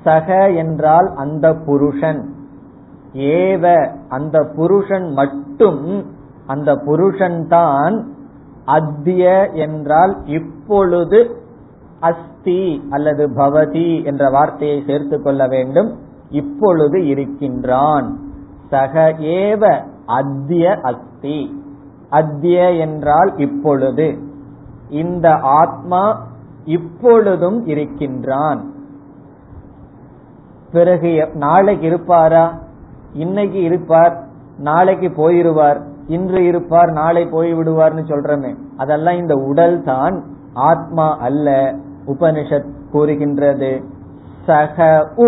[0.05, 2.37] சக என்றால் அந்த புருஷன்.
[3.13, 6.07] ஏவ அந்த புருஷன் மட்டும்
[6.47, 8.13] அந்த புருஷன் தான்
[8.67, 11.43] அத்திய என்றால் இப்பொழுது
[12.01, 15.99] அஸ்தி அல்லது பவதி என்ற வார்த்தையை சேர்த்துக் கொள்ள வேண்டும்.
[16.31, 18.19] இப்பொழுது இருக்கின்றான்.
[18.71, 21.63] சக ஏவ அத்திய அஸ்தி.
[22.11, 24.19] அத்திய என்றால் இப்பொழுது.
[24.89, 26.27] இந்த ஆத்மா
[26.65, 28.71] இப்பொழுதும் இருக்கின்றான்.
[30.73, 32.59] பிறகு நாளைக்கு இருப்பாரா?
[33.19, 34.15] இன்னைக்கு இருப்பார்
[34.59, 38.51] நாளைக்கு போயிருவார் இன்று இருப்பார் நாளை போய் விடுவார்னு சொல்றமே.
[38.77, 40.17] அதெல்லாம் இந்த உடல் தான்
[40.69, 41.49] ஆத்மா அல்ல
[42.07, 43.73] உபனிஷத் கூறுகின்றது.
[44.47, 45.27] சக உ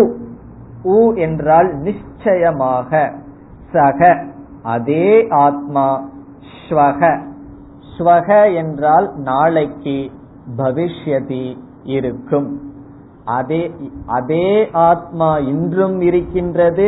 [0.83, 3.01] உ என்றால் நிச்சயமாக.
[3.71, 3.99] சக
[4.63, 5.07] அதே
[5.45, 5.87] ஆத்மா
[6.55, 7.01] ஸ்வக.
[7.95, 9.97] ஸ்வக என்றால் நாளைக்கு
[10.57, 11.45] பவிஷ்யதி
[11.95, 12.49] இருக்கும்.
[13.25, 13.61] அதே
[14.07, 14.47] அதே
[14.89, 16.87] ஆத்மா இன்றும் இருக்கின்றது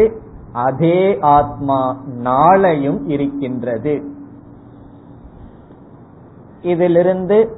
[0.53, 4.03] அதே ஆத்மா நாளையும் இருக்கின்றது.
[6.61, 7.57] இதிலிருந்து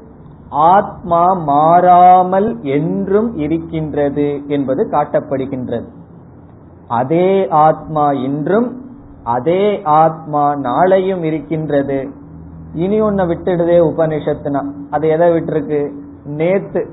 [0.50, 5.86] ஆத்மா மாறாமல் என்றும் இருக்கின்றது என்பது காட்டப்படுகின்றது.
[6.88, 8.90] அதே ஆத்மா இன்றும்
[9.24, 12.10] அதே ஆத்மா நாளையும் இருக்கின்றது.
[12.74, 14.72] இனி ஒன்ன விட்டுடுதே உபனிஷத்துனா.
[14.90, 15.92] அது எதை விட்டுருக்கு?
[16.26, 16.90] நேத்து.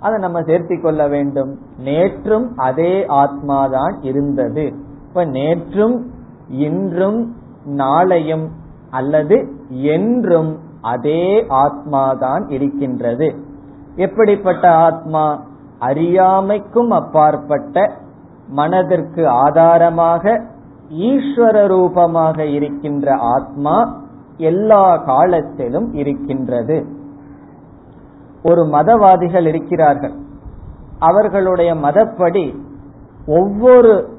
[0.00, 1.58] அதை நம்ம சேர்த்தி கொள்ள வேண்டும்.
[1.84, 4.86] நேற்றும் அதே ஆத்மாதான் இருந்தது.
[5.24, 6.02] நேற்றும்
[6.48, 8.48] இன்றும் நாளையும்
[8.90, 13.34] அல்லது என்றும் அதே ஆத்மாதான் இருக்கின்றது.
[13.96, 15.42] எப்படிப்பட்ட ஆத்மா?
[15.78, 17.92] அறியாமைக்கும் அப்பாற்பட்ட
[18.48, 20.44] மனதிற்கு ஆதாரமாக
[20.90, 24.02] ஈஸ்வர ரூபமாக இருக்கின்ற ஆத்மா
[24.36, 26.86] எல்லா காலத்திலும் இருக்கின்றது.
[28.42, 30.14] ஒரு மதவாதிகள் இருக்கிறார்கள்.
[30.98, 32.56] அவர்களுடைய மதப்படி
[33.26, 34.17] ஒவ்வொரு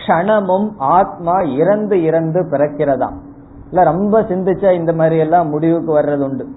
[0.00, 3.12] க்ஷணமும் ஆத்மா இறந்து இறந்து பிறக்கிறதா?
[3.68, 6.48] இல்ல ரொம்ப சிந்திச்சா இந்த மாதிரி எல்லாம் முடிவுக்கு வர்றது உண்டு.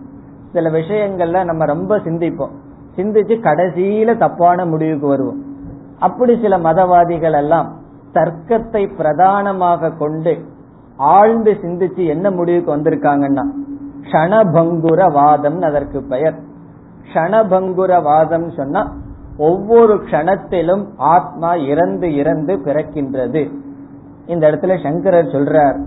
[0.54, 2.54] சில விஷயங்கள்ல நம்ம ரொம்ப சிந்திப்போம்.
[2.96, 5.42] சிந்திச்சு கடைசியில தப்பான முடிவுக்கு வருவோம்.
[6.00, 7.78] அப்படி சில மதவாதிகள் எல்லாம்
[8.14, 10.46] தர்க்கத்தை பிரதானமாக கொண்டு
[10.98, 13.44] ஆழ்ந்து சிந்திச்சு என்ன முடிவுக்கு வந்திருக்காங்கன்னா
[14.12, 16.40] ஷணபங்குர வாதம் அதற்கு பெயர்.
[17.14, 18.92] ஷணபங்குர வாதம் சொன்னா
[19.38, 23.52] ஒவ்வொரு க்ஷணத்திலும் ஆத்மா இறந்து இறந்து பிறக்கின்றது.
[24.28, 25.80] இந்த இடத்துல சங்கரர் சொல்றார்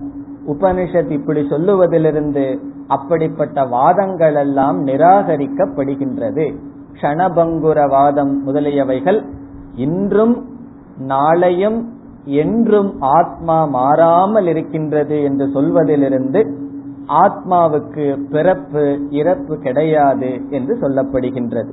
[0.46, 6.54] உபனிஷத் இப்படி சொல்லுவதிலிருந்து அப்படிப்பட்ட வாதங்கள் எல்லாம் நிராகரிக்கப்படுகின்றது.
[6.92, 9.24] க்ஷணபங்குர வாதம் முதலியவைகள்
[9.76, 10.46] இன்றும்
[11.08, 11.84] நாளையும்
[12.24, 16.52] என்றும் ஆத்மா மாறாமல் இருக்கின்றது என்று சொல்வதிலிருந்து
[17.08, 21.72] ஆத்மாவுக்கு பிறப்பு இறப்பு கிடையாது என்று சொல்லப்படுகின்றது.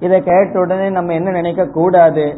[0.00, 2.36] இதை கேட்ட உடனே நம்ம என்ன நினைக்க கூடாது?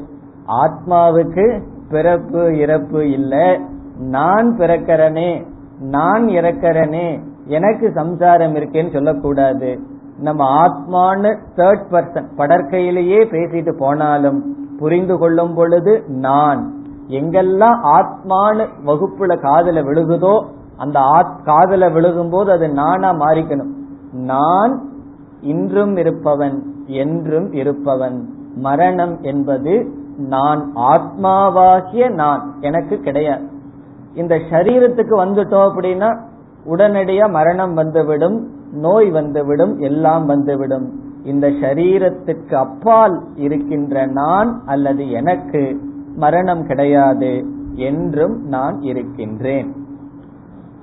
[0.48, 3.60] ஆத்மாவுக்கு பிறப்பு இறப்பு இல்ல.
[3.98, 5.46] நான் பிறக்கிறனே
[5.80, 9.78] நான் இறக்கிறனே எனக்கு சம்சாரம் இருக்கேன்னு சொல்லக்கூடாது.
[10.18, 16.72] நம்ம ஆத்மான்னு தேர்ட் பர்சன் படற்கையிலேயே பேசிட்டு போனாலும் புரிந்து கொள்ளும் பொழுது நான்.
[17.08, 20.44] எங்கெல்லாம் ஆத்மானு வகுப்புல காதல விழுகுதோ
[20.76, 21.00] அந்த
[21.44, 23.72] காதல விழுகும் போது அது நானா மாறிக்கணும்.
[24.12, 24.88] நான்
[25.40, 26.62] இன்றும் இருப்பவன்.
[26.90, 28.28] என்றும் இருப்பவன்.
[28.56, 33.48] மரணம் என்பது நான் ஆத்மாவாகிய நான் எனக்கு கிடையாது.
[34.14, 36.18] இந்த சரீரத்துக்கு வந்துட்டோம் அப்படின்னா
[36.66, 41.00] உடனடியா மரணம் வந்துவிடும் நோய் வந்துவிடும் எல்லாம் வந்துவிடும்.
[41.24, 45.80] இந்த சரீரத்துக்கு அப்பால் இருக்கின்ற நான் அல்லது எனக்கு
[46.16, 49.74] மரணம் கிடையாது என்றும் நான் இருக்கின்றேன்.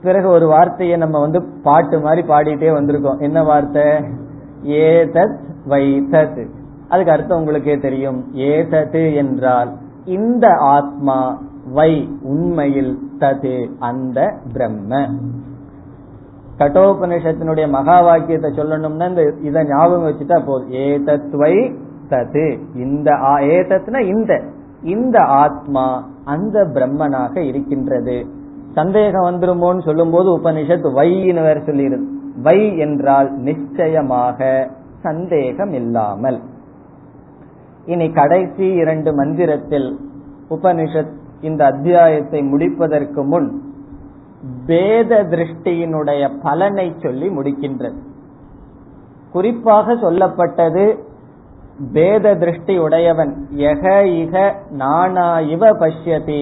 [0.01, 3.19] பிறகு ஒரு வார்த்தையை நம்ம வந்து பாட்டு மாதிரி பாடிட்டே வந்திருக்கோம்.
[3.19, 3.83] என்ன வார்த்தை?
[4.63, 6.49] ஏதத் வைத்தத்.
[6.89, 8.33] அதுக்கு அர்த்தம் உங்களுக்கே தெரியும்.
[8.33, 9.73] ஏதது என்றால்
[10.05, 15.07] இந்த ஆத்மா வை உண்மையில் தது அந்த பிரம்ம.
[16.59, 20.71] கட்டோபனிஷத்தினுடைய மகா வாக்கியத்தை சொல்லணும்னா இந்த இதை ஞாபகம் வச்சுட்டா போதும்.
[20.71, 21.75] ஏதத்வை
[22.09, 22.59] தது.
[22.75, 24.41] இந்த ஏதத்னா இந்த.
[24.83, 28.25] இந்த ஆத்மா அந்த பிரம்மனாக இருக்கின்றது.
[28.73, 32.03] சந்தேகம் வந்துருமோன்னு சொல்லும் போது உபனிஷத் வைன்னு வேற சொல்லிடுது.
[32.41, 34.69] வை என்றால் நிச்சயமாக
[35.07, 36.39] சந்தேகம் இல்லாமல்
[37.85, 39.89] இனி கடைசி இரண்டு மந்திரத்தில்
[40.49, 43.47] உபனிஷத் இந்த அத்தியாயத்தை முடிப்பதற்கு முன்
[44.65, 47.99] பேத திருஷ்டியினுடைய பலனை சொல்லி முடிக்கின்றது.
[49.31, 50.85] குறிப்பாக சொல்லப்பட்டது
[51.93, 53.33] பேத திருஷ்டி உடையவன்
[53.69, 53.83] எக
[54.21, 54.35] இக
[54.81, 56.41] நானா இவ பஷ்யதி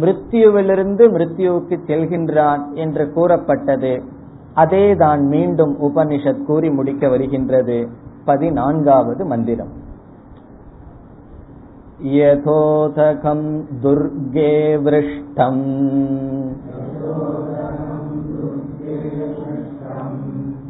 [0.00, 3.92] மிருத்யுவிலிருந்து மிருத்யுவுக்கு செல்கின்றான் என்று கூறப்பட்டது.
[4.56, 7.78] அதேதான் மீண்டும் உபனிஷத் கூறி முடிக்க வருகின்றது.
[8.25, 9.75] பதினான்காவது மந்திரம்
[12.17, 13.47] यथोथकम्
[13.83, 15.63] दुर्गे वृष्टम्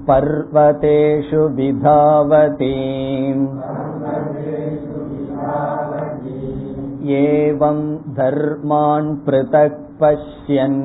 [0.07, 2.71] पर्वतेषु विधावति
[7.17, 7.79] एवं
[8.15, 10.81] धर्मान् पृथक् पश्यन्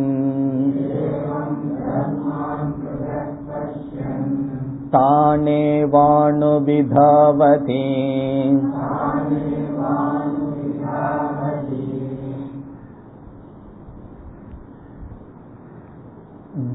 [6.67, 7.83] तानेवानुविधावति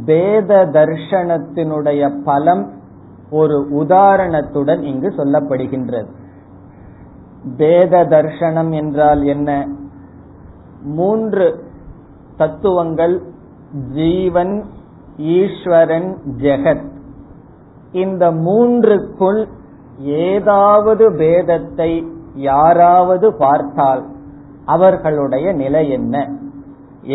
[0.07, 2.63] வேத தர்ஷனத்தினுடைய பலம்
[3.31, 6.09] ஒரு உதாரணத்துடன் இங்கு சொல்லப்படுகின்றது
[7.57, 9.49] வேத தர்ஷனம் என்றால் என்ன
[10.95, 11.45] மூன்று
[12.37, 13.15] தத்துவங்கள்
[13.93, 14.53] ஜீவன்
[15.33, 16.09] ஈஸ்வரன்
[16.41, 16.85] ஜெகத்
[18.02, 19.40] இந்த மூன்றுக்குள்
[20.26, 21.90] ஏதாவது பேதத்தை
[22.48, 24.02] யாராவது பார்த்தால்
[24.64, 26.14] அவர்களுடைய நிலை என்ன?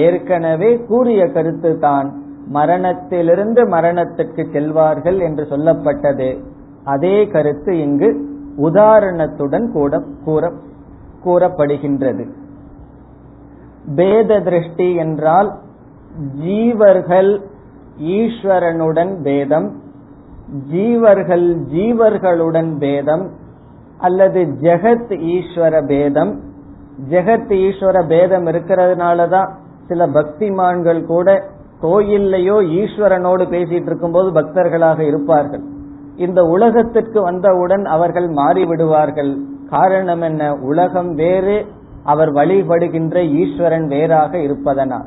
[0.06, 2.08] ஏற்கனவே கூறிய கருத்து தான்
[2.48, 6.30] மரணத்திலிருந்து மரணத்துக்கு செல்வார்கள் என்று சொல்லப்பட்டது.
[6.84, 8.10] அதே கருத்து இங்கு
[8.58, 9.94] உதாரணத்துடன் கூட
[10.26, 10.44] கூற
[11.26, 12.24] கூறப்படுகின்றது.
[13.96, 15.50] பேத திருஷ்டி என்றால்
[16.40, 17.32] ஜீவர்கள்
[18.18, 19.70] ஈஸ்வரனுடன் பேதம்
[20.72, 23.30] ஜீவர்கள் ஜீவர்களுடன் பேதம்
[23.98, 26.40] அல்லது ஜெகத் ஈஸ்வர பேதம்.
[27.10, 29.52] ஜெகத் ஈஸ்வர பேதம் இருக்கிறதுனாலதான்
[29.88, 31.44] சில பக்திமான்கள் கூட
[31.82, 35.64] கோயில்லையோ ஈஸ்வரனோடு பேசிட்டு இருக்கும்போது பக்தர்களாக இருப்பார்கள்.
[36.16, 39.38] இந்த உலகத்திற்கு வந்தவுடன் அவர்கள் மாறிவிடுவார்கள்.
[39.70, 40.54] காரணம் என்ன?
[40.54, 41.66] உலகம் வேறு
[42.04, 45.06] அவர் வழிபடுகின்ற ஈஸ்வரன் வேறாக இருப்பதனால்.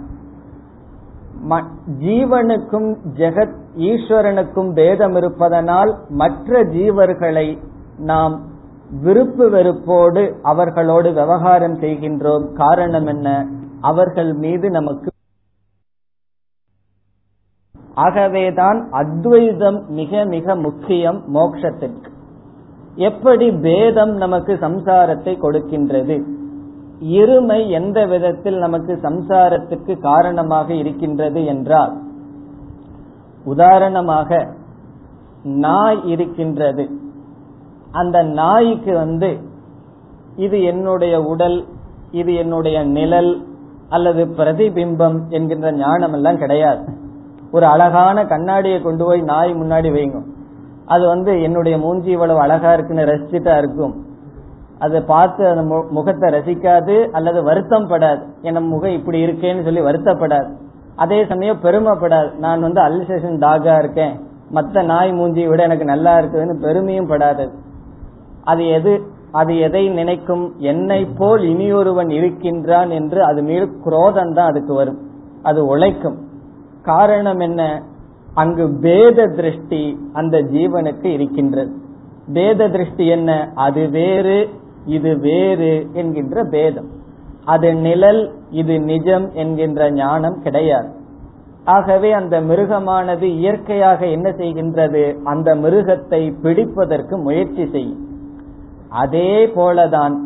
[2.00, 7.58] ஜீவனுக்கும் ஜெகத் ஈஸ்வரனுக்கும் பேதம் இருப்பதனால் மற்ற ஜீவர்களை
[7.98, 8.40] நாம்
[9.00, 12.52] விருப்பு வெறுப்போடு அவர்களோடு விவகாரம் செய்கின்றோம்.
[12.52, 13.46] காரணம் என்ன?
[13.80, 15.10] அவர்கள் மீது நமக்கு
[17.94, 22.10] ஆகவேதான் அத்வைதம் மிக மிக முக்கியம் மோட்சத்திற்கு
[22.94, 26.22] எப்படி பேதம் நமக்கு சம்சாரத்தை கொடுக்கின்றது?
[27.02, 32.00] இருமை எந்த விதத்தில் நமக்கு சம்சாரத்துக்கு காரணமாக இருக்கின்றது என்றால்
[33.44, 34.48] உதாரணமாக
[35.42, 36.90] நாய் இருக்கின்றது.
[37.90, 39.38] அந்த நாய்க்கு வந்து
[40.36, 41.64] இது என்னுடைய உடல்
[42.10, 43.46] இது என்னுடைய நிழல்
[43.88, 46.84] அல்லது பிரதிபிம்பம் என்கின்ற ஞானம் எல்லாம் கிடையாது.
[47.52, 50.20] ஒரு அழகான கண்ணாடியை கொண்டு போய் நாய் முன்னாடி வைங்க.
[50.86, 54.11] அது வந்து என்னுடைய மூஞ்சி இவ்வளவு அழகா இருக்குன்னு ரசிச்சுட்டா இருக்கும்.
[54.82, 60.50] அதை பார்த்து அந்த முகத்தை ரசிக்காது அல்லது வருத்தம் படாது என் முகம் இப்படி இருக்கேன்னு சொல்லி வருத்தப்படாது.
[60.96, 62.30] அதே சமயம் பெருமைப்படாது.
[62.38, 64.14] நான் வந்து அல்சேஷன் டாகா இருக்கேன்.
[64.50, 67.46] மற்ற நாய் மூஞ்சியை விட எனக்கு நல்லா இருக்குதுன்னு பெருமையும் படாது.
[68.44, 69.00] அது எது
[69.32, 70.54] அது எதை நினைக்கும்?
[70.58, 74.98] என்னை போல் இனியொருவன் இருக்கின்றான் என்று அது மீது குரோதம் தான் அதுக்கு வரும்.
[75.42, 76.18] அது உழைக்கும்.
[76.82, 77.82] காரணம் என்ன?
[78.34, 81.72] அங்கு பேத திருஷ்டி அந்த ஜீவனுக்கு இருக்கின்றது.
[82.32, 83.52] பேத திருஷ்டி என்ன?
[83.54, 84.38] அது வேறு.
[84.84, 86.88] இது வேறு என்கின்ற பேதம்.
[87.44, 90.88] அது நிழல் இது நிஜம் என்கின்ற ஞானம் கிடையாது.
[91.64, 95.16] ஆகவே அந்த மிருகமானது இயற்கையாக என்ன செய்கின்றது?
[95.24, 98.08] அந்த மிருகத்தை பிடிப்பதற்கு முயற்சி செய்யும்.
[98.88, 100.16] அதே போலதான்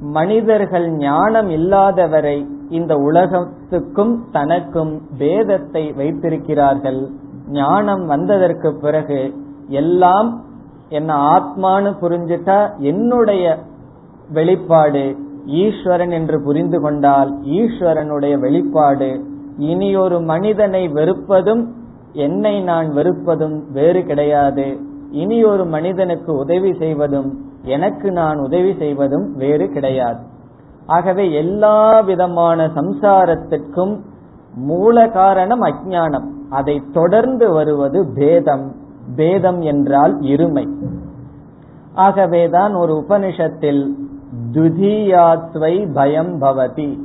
[0.00, 7.10] மனிதர்கள் ஞானம் இல்லாதவரை இந்த உலகத்துக்கும் தனக்கும் பேதத்தை வைத்திருக்கிறார்கள்.
[7.48, 9.34] ஞானம் வந்ததற்கு பிறகு
[9.68, 10.44] எல்லாம்
[10.88, 13.58] என்ன ஆத்மானு புரிஞ்சுட்டா என்னுடைய
[14.32, 15.16] வெளிப்பாடு
[15.46, 19.24] ஈஸ்வரன் என்று புரிந்து கொண்டால் ஈஸ்வரனுடைய வெளிப்பாடு
[19.58, 21.66] இனி ஒரு மனிதனை வெறுப்பதும்
[22.12, 24.80] என்னை நான் வெறுப்பதும் வேறு கிடையாது.
[25.10, 30.22] இனி ஒரு மனிதனுக்கு உதவி செய்வதும் எனக்கு நான் உதவி செய்வதும் வேறு கிடையாது.
[30.86, 34.00] ஆகவே எல்லா விதமான சம்சாரத்திற்கும்
[34.54, 38.74] மூல காரணம் அஜானம் அதை தொடர்ந்து வருவது பேதம்.
[39.16, 40.68] பேதம் என்றால் இருமை.
[41.94, 43.90] ஆகவேதான் ஒரு உபனிஷத்தில்
[44.52, 46.98] துதியாத்வை பயம் பவதி.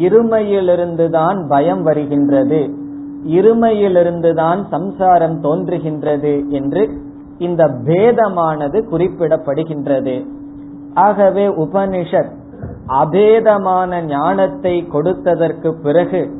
[0.00, 2.70] இருமையிலிருந்துதான் பயம் வருகின்றது.
[3.26, 6.90] இருமையிலிருந்துதான் சம்சாரம் தோன்றுகின்றது என்று
[7.38, 10.26] இந்த பேதமானது குறிப்பிடப்படுகின்றது.
[10.94, 12.32] ஆகவே உபனிஷத்
[12.88, 16.30] அபேதமான ஞானத்தை கொடுத்ததற்கு பிறகு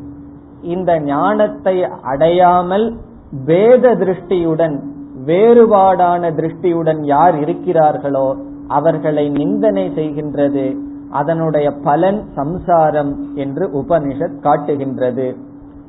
[0.63, 2.97] இந்த ஞானத்தை அடையாமல்
[3.45, 4.81] வேத திருஷ்டியுடன்
[5.27, 10.77] வேறுபாடான திருஷ்டியுடன் யார் இருக்கிறார்களோ அவர்களை நிந்தனை செய்கின்றது.
[11.11, 15.37] அதனுடைய பலன் சம்சாரம் என்று உபனிஷத் காட்டுகின்றது.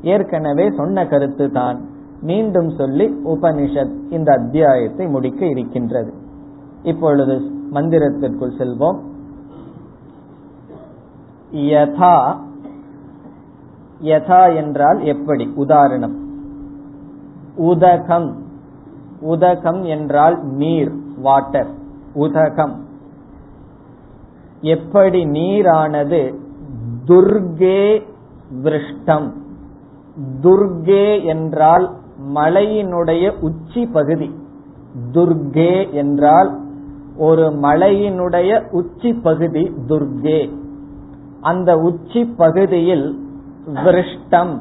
[0.02, 1.82] ஏற்கனவே சொன்ன கருத்து தான்.
[2.22, 6.13] மீண்டும் சொல்லி உபனிஷத் இந்த அத்தியாயத்தை முடிக்க இருக்கின்றது.
[6.84, 9.00] இப்பொழுது மந்திரத்திற்குள் செல்வோம்.
[11.54, 12.36] யதா
[14.02, 15.52] யதா என்றால் எப்படி?
[15.56, 16.15] உதாரணம்.
[17.56, 18.42] உதகம்.
[19.21, 21.81] உதகம் என்றால் நீர் வாட்டர்.
[22.14, 22.86] உதகம்.
[24.62, 26.36] எப்படி நீரானது?
[27.06, 28.02] துர்கே
[28.64, 29.32] விருஷ்டம்.
[30.42, 31.98] துர்கே என்றால்
[32.36, 34.36] மலையினுடைய உச்சி பகுதி.
[35.12, 36.60] துர்கே என்றால்
[37.18, 40.54] ஒரு மலையினுடைய உச்சி பகுதி துர்கே.
[41.42, 43.28] அந்த உச்சி பகுதியில்
[43.74, 44.60] விருஷ்டம்.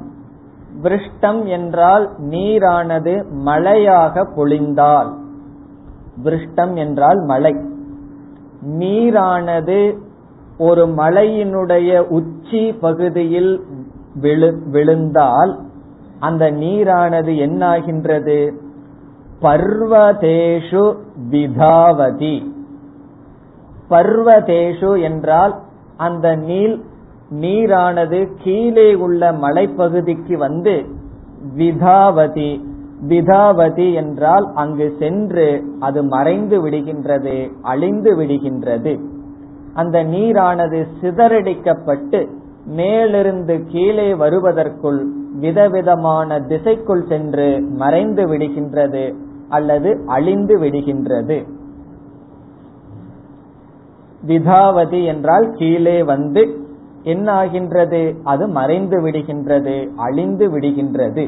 [0.83, 5.21] விருஷ்டம் என்றால் நீரானது மழையாக பொழிந்தால்.
[6.25, 7.55] விருஷ்டம் என்றால் மலை.
[8.79, 9.99] நீரானது
[10.59, 13.65] ஒரு மலையினுடைய உச்சி பகுதியில்
[14.71, 15.59] விழுந்தால்
[16.19, 18.53] அந்த நீரானது என்னாகின்றது?
[19.43, 20.97] பர்வதேஷு
[21.31, 22.51] விதாவதி.
[23.91, 25.55] பர்வதேஷு என்றால்
[25.97, 26.85] அந்த நீல்
[27.41, 30.85] நீரானது கீழே உள்ள மலைப்பகுதிக்கு வந்து
[31.57, 32.72] விதாவதி.
[33.09, 39.01] விதாவதி என்றால் அங்கு சென்று அது மறைந்து விடுகின்றது அழிந்து விடுகின்றது.
[39.75, 42.29] அந்த நீரானது சிதறடிக்கப்பட்டு
[42.67, 45.01] மேலிருந்து கீழே வருவதற்குள்
[45.39, 49.15] விதவிதமான திசைக்குள் சென்று மறைந்து விடுகின்றது
[49.49, 51.47] அல்லது அழிந்து விடுகின்றது.
[54.27, 56.43] விதாவதி என்றால் கீழே வந்து
[57.03, 61.25] என்ன ஆகின்றது அது மறைந்து விடுகின்றது அழிந்து விடுகின்றது.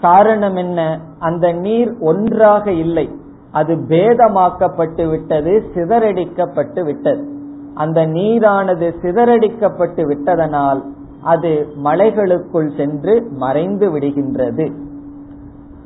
[0.00, 1.00] காரணம் என்ன?
[1.18, 3.10] அந்த நீர் ஒன்றாக இல்லை.
[3.52, 7.28] அது பேதமாக்கப்பட்டு விட்டது சிதறடிக்கப்பட்டு விட்டது.
[7.74, 10.84] அந்த நீரானது சிதறடிக்கப்பட்டு விட்டதனால்
[11.22, 14.72] அது மலைகளுக்குள் சென்று மறைந்து விடுகின்றது.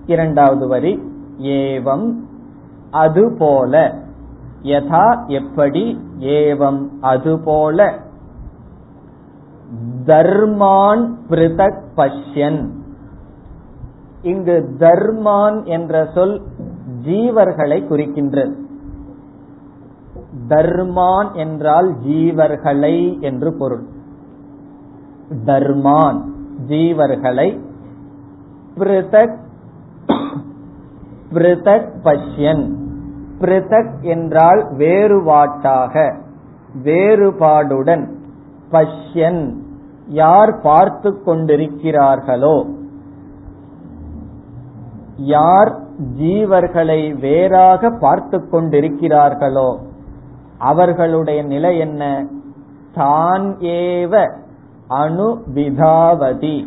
[0.07, 1.03] இரண்டாவது வரி
[1.39, 2.13] ஏவம்
[2.91, 3.95] அதுபோல.
[4.63, 6.01] யதா எப்படி?
[6.19, 7.93] ஏவம் அதுபோல.
[10.07, 12.81] தர்மான் பிருதக் பஷ்யன்.
[14.23, 16.43] இங்கு தர்மான் என்ற சொல்
[17.07, 18.61] ஜீவர்களை குறிக்கின்றது
[20.49, 23.85] தர்மான் என்றால் ஜீவர்களை என்று பொருள்.
[25.45, 26.21] தர்மான்
[26.69, 27.61] ஜீவர்களை.
[28.79, 29.37] பிருதக்
[31.31, 32.73] பிருதக் பஷ்யன்.
[33.41, 36.17] பிருதக் என்றால் வேறுபாட்டாக
[36.85, 38.11] வேறுபாடுடன்.
[38.71, 39.57] பஷ்யன்
[40.07, 42.81] யார் பார்த்து கொண்டிருக்கிறார்களோ
[45.17, 45.81] யார்
[46.19, 49.79] ஜீவர்களை வேறாக பார்த்து கொண்டிருக்கிறார்களோ
[50.59, 52.27] அவர்களுடைய நிலை என்ன?
[52.95, 54.31] தான் ஏவ
[54.89, 56.67] அணுவிதாவதி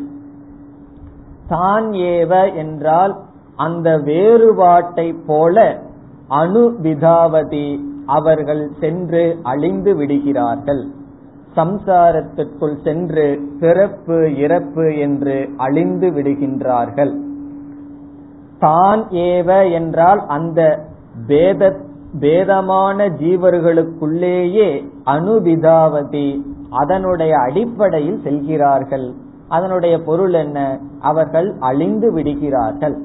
[1.47, 3.15] தான் ஏவ என்றால்
[3.55, 5.81] அந்த வேறுபாட்டை போல
[6.29, 10.87] அணுவிதாவதி அவர்கள் சென்று அழிந்து விடுகிறார்கள்.
[11.55, 17.24] சம்சாரத்திற்குள் சென்று பிறப்பு இறப்பு என்று அழிந்து விடுகின்றார்கள்.
[18.65, 19.49] தான் ஏவ
[19.79, 20.61] என்றால் அந்த
[21.27, 21.71] பேத
[22.23, 24.67] பேதமான ஜீவர்களுக்குள்ளேயே
[25.13, 26.27] அனுபிதாவதி
[26.81, 29.07] அதனுடைய அடிப்படையில் செல்கிறார்கள்.
[29.47, 30.59] அதனுடைய பொருள் என்ன?
[31.09, 32.95] அவர்கள் அழிந்து விடுகிறார்கள்.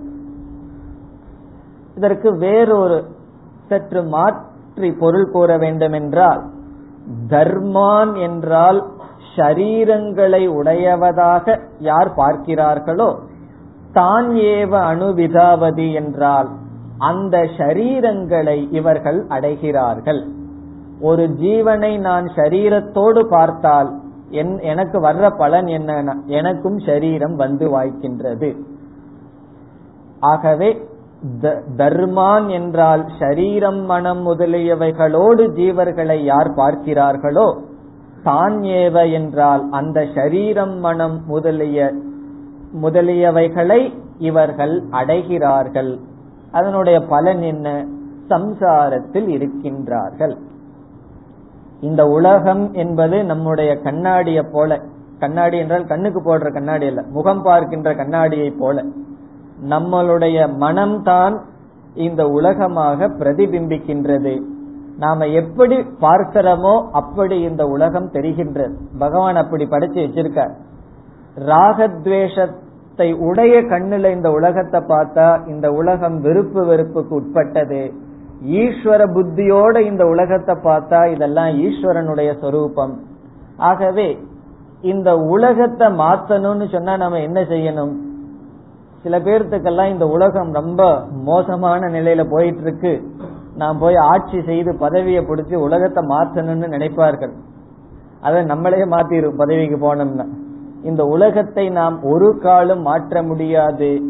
[1.97, 2.99] இதற்கு வேறொரு
[3.71, 6.41] சற்று மாற்றி பொருள் கூற வேண்டும் என்றால்
[7.33, 8.79] தர்மான் என்றால்
[9.35, 11.57] ஷரீரங்களை உடையவதாக
[11.89, 13.11] யார் பார்க்கிறார்களோ
[13.99, 16.49] தான் ஏவ அணுவிதாவதி என்றால்
[17.09, 20.20] அந்த ஷரீரங்களை இவர்கள் அடைகிறார்கள்.
[21.09, 23.91] ஒரு ஜீவனை நான் ஷரீரத்தோடு பார்த்தால்
[24.72, 28.51] எனக்கு வர்ற பலன் என்ன எனக்கும் ஷரீரம் வந்து வாய்க்கின்றது.
[30.32, 30.68] ஆகவே
[31.80, 37.49] தர்மான் என்றால் ஷரீரம் மனம் முதலியவைகளோடு ஜீவர்களை யார் பார்க்கிறார்களோ
[38.28, 41.88] தான் ஏவ என்றால் அந்த ஷரீரம் மனம் முதலிய
[42.75, 45.99] முதலியவைகளை இவர்கள் அடைகிறார்கள்.
[46.53, 47.85] அதனுடைய பலன் என்ன?
[48.29, 50.37] சம்சாரத்தில் இருக்கின்றார்கள்.
[51.81, 54.81] இந்த உலகம் என்பது நம்முடைய கண்ணாடியை போல
[55.18, 58.83] கண்ணாடி என்றால் கண்ணுக்கு போடுற கண்ணாடி அல்ல முகம் பார்க்கின்ற கண்ணாடியை போல.
[59.68, 61.41] நம்மளுடைய மனம்தான்
[61.95, 64.41] இந்த உலகமாக பிரதிபிம்பிக்கின்றது.
[64.99, 68.75] நாம எப்படி பார்க்கிறோமோ அப்படி இந்த உலகம் தெரிகின்றது.
[68.99, 70.55] பகவான் அப்படி படைச்சு வச்சிருக்கார்.
[71.47, 77.93] ராகத்வேஷத்தை உடைய கண்ணுல இந்த உலகத்தை பார்த்தா இந்த உலகம் வெறுப்பு வெறுப்புக்கு உட்பட்டது.
[78.62, 82.95] ஈஸ்வர புத்தியோட இந்த உலகத்தை பார்த்தா இதெல்லாம் ஈஸ்வரனுடைய சொரூபம்.
[83.57, 84.09] ஆகவே
[84.80, 87.95] இந்த உலகத்தை மாத்தணும்னு சொன்னா நம்ம என்ன செய்யணும்?
[89.03, 92.93] சில பேர்த்துக்கெல்லாம் இந்த உலகம் ரொம்ப மோசமான நிலையில போயிட்டு இருக்கு
[93.57, 97.34] நாம் போய் ஆட்சி செய்து பதவியை பிடிச்சி உலகத்தை மாற்றணும்னு நினைப்பார்கள்.
[98.20, 100.26] அதை நம்மளே மாத்திரும் பதவிக்கு போனோம்னா.
[100.83, 104.01] இந்த உலகத்தை நாம் ஒரு காலம் மாற்ற முடியாது.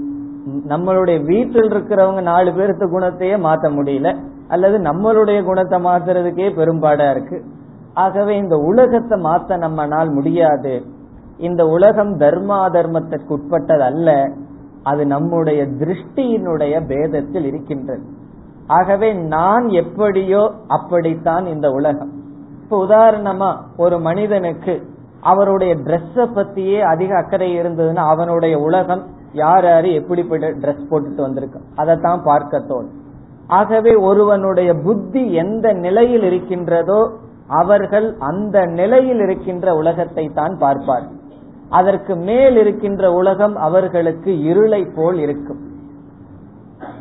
[0.68, 4.16] நம்மளுடைய வீட்டில் இருக்கிறவங்க நாலு பேர்த்து குணத்தையே மாத்த முடியல.
[4.48, 7.44] அல்லது நம்மளுடைய குணத்தை மாத்துறதுக்கே பெரும்பாடா இருக்கு.
[7.94, 10.82] ஆகவே இந்த உலகத்தை மாத்த நம்மனால் முடியாது.
[11.38, 14.30] இந்த உலகம் தர்மா தர்மத்திற்கு உட்பட்டது அல்ல
[14.82, 18.02] அது நம்முடைய திருஷ்டியினுடைய பேதத்தில் இருக்கின்றது.
[18.66, 22.12] ஆகவே நான் எப்படியோ அப்படித்தான் இந்த உலகம்.
[22.62, 24.82] இப்ப உதாரணமா ஒரு மனிதனுக்கு
[25.20, 29.02] அவருடைய ட்ரெஸ்ஸ பத்தியே அதிக அக்கறை இருந்ததுன்னா அவனுடைய உலகம்
[29.32, 32.96] யார் யாரு எப்படிப்பட்ட ட்ரெஸ் போட்டுட்டு வந்திருக்கும் அதைத்தான் பார்க்க தோணும்
[33.46, 37.00] ஆகவே ஒருவனுடைய புத்தி எந்த நிலையில் இருக்கின்றதோ
[37.48, 41.06] அவர்கள் அந்த நிலையில் இருக்கின்ற உலகத்தை தான் பார்ப்பார்.
[41.68, 45.60] அதற்கு மேல் இருக்கின்ற உலகம் அவர்களுக்கு இருளை போல் இருக்கும்.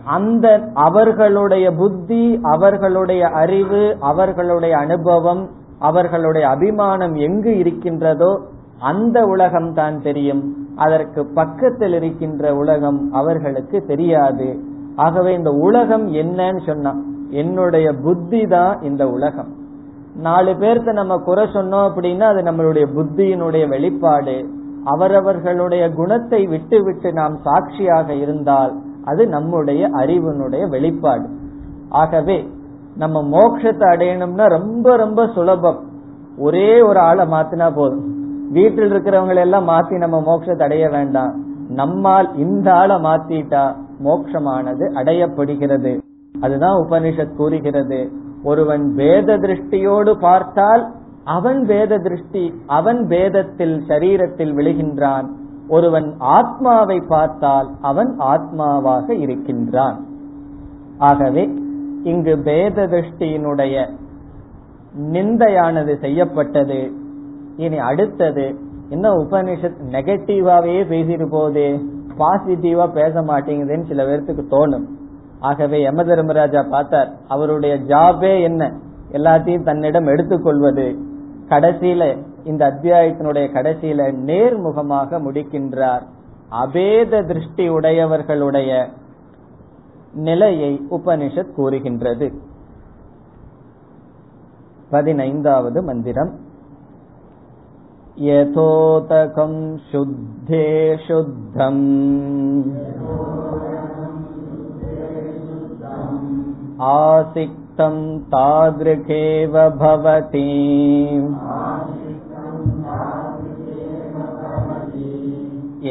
[0.04, 5.50] அந்த அவர்களுடைய புத்தி அவர்களுடைய அறிவு அவர்களுடைய அனுபவம்
[5.80, 8.40] அவர்களுடைய அபிமானம் எங்கு இருக்கின்றதோ
[8.80, 10.44] அந்த உலகம் தான் தெரியும்.
[10.76, 14.60] அதற்கு பக்கத்தில் இருக்கின்ற உலகம் அவர்களுக்கு தெரியாது.
[14.96, 16.96] ஆகவே இந்த உலகம் என்னன்னு சொன்னா
[17.30, 19.48] என்னுடைய புத்தி தான் இந்த உலகம்.
[20.16, 24.50] நாலு பேர்த்த நம்ம குறை சொன்னோம் அப்படின்னா அது நம்மளுடைய புத்தியினுடைய வெளிப்பாடு.
[24.86, 28.74] அவரவர்களுடைய குணத்தை விட்டு விட்டு நாம் சாட்சியாக இருந்தால்
[29.06, 31.28] அது நம்முடைய அறிவினுடைய வெளிப்பாடு.
[31.90, 32.50] ஆகவே
[33.00, 35.80] நம்ம மோட்சத்தை அடையணும்னா ரொம்ப ரொம்ப சுலபம்.
[36.38, 38.04] ஒரே ஒரு ஆளை மாத்தினா போதும்.
[38.52, 41.34] வீட்டில் இருக்கிறவங்களை எல்லாம் மாத்தி நம்ம மோட்சத்தை அடைய வேண்டாம்.
[41.70, 46.00] நம்மால் இந்த ஆளை மாத்திட்டா மோட்சமானது அடையப்படுகிறது.
[46.42, 48.12] அதுதான் உபனிஷத் கூறுகிறது.
[48.44, 50.92] ஒருவன் வேத திருஷ்டியோடு பார்த்தால்
[51.24, 55.28] அவன் வேத திருஷ்டி அவன் வேதத்தில் சரீரத்தில் விழுகின்றான்.
[55.70, 60.06] ஒருவன் ஆத்மாவை பார்த்தால் அவன் ஆத்மாவாக இருக்கின்றான்.
[60.98, 61.50] ஆகவே
[62.04, 63.90] இங்கு பேத திருஷ்டியினுடைய
[65.00, 66.92] நிந்தையானது செய்யப்பட்டது.
[67.58, 68.56] இனி அடுத்தது
[68.90, 71.80] என்ன உபனிஷத் நெகட்டிவாவே பேசிட்டு போகுது?
[72.18, 74.86] பாசிட்டிவா பேச மாட்டேங்குதுன்னு சில பேர்த்துக்கு தோணும்.
[75.40, 78.72] ஆகவே யம தர்மராஜா பார்த்தார் அவருடைய ஜாபே என்ன?
[79.12, 80.96] எல்லாத்தையும் தன்னிடம் எடுத்துக்கொள்வது.
[81.50, 86.02] கடைசியில இந்த அத்தியாயத்தினுடைய கடைசியில நேர்முகமாக முடிக்கின்றார்.
[86.52, 88.88] அபேத திருஷ்டி உடையவர்களுடைய
[90.27, 92.29] நிலையை உபனிஷத் கூறுகின்றது
[94.91, 96.33] பதினைந்தாவது மந்திரம்
[98.17, 99.55] यथोतकं
[99.91, 100.67] शुद्धे
[101.07, 101.81] शुद्धम्
[106.85, 110.45] आसिक्तं तादृगेव भवति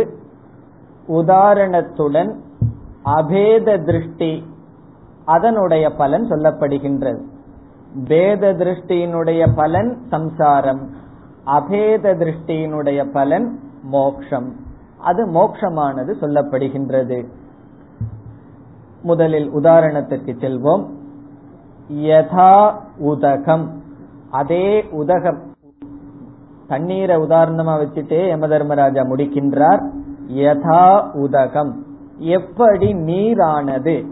[1.07, 2.31] உதாரணத்துடன்
[3.17, 4.31] அபேத திருஷ்டி
[5.25, 7.21] அதனுடைய பலன் சொல்லப்படுகின்றது
[8.08, 10.90] பேத திருஷ்டியினுடைய பலன் சம்சாரம்
[11.46, 14.52] அபேத திருஷ்டியினுடைய பலன் மோக்ஷம்.
[14.98, 17.24] அது மோக்ஷமானது சொல்லப்படுகின்றது.
[19.02, 20.86] முதலில் உதாரணத்திற்கு செல்வோம்.
[21.92, 23.82] யதா உதகம்.
[24.30, 25.38] அதே உதகம்.
[26.66, 29.90] தண்ணீரை உதாரணமா வச்சுட்டே யம தர்மராஜா முடிக்கின்றார்.
[30.28, 31.86] யதா உதகம்.
[32.18, 34.06] எப்படி நீரானது?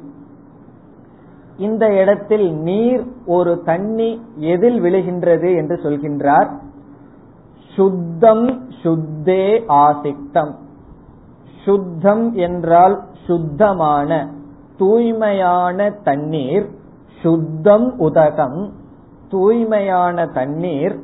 [1.59, 4.11] இந்த இடத்தில் நீர் ஒரு தண்ணி
[4.53, 6.51] எதில் விழுகின்றது என்று சொல்கின்றார்.
[7.75, 8.47] சுத்தம்
[8.83, 9.45] சுத்தே
[9.85, 10.53] ஆசிக்தம்
[11.65, 12.97] சுத்தம் என்றால்
[13.27, 14.11] சுத்தமான
[14.79, 16.67] தூய்மையான தண்ணீர்
[17.23, 18.61] சுத்தம் உதகம்
[19.29, 20.97] தூய்மையான தண்ணீர்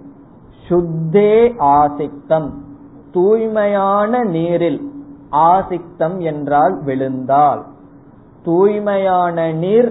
[0.68, 1.34] சுத்தே
[1.76, 2.48] ஆசிக்தம்
[3.12, 4.80] தூய்மையான நீரில்
[5.30, 7.62] ஆசிக்தம் என்றால் விழுந்தால்.
[8.44, 9.90] தூய்மையான நீர்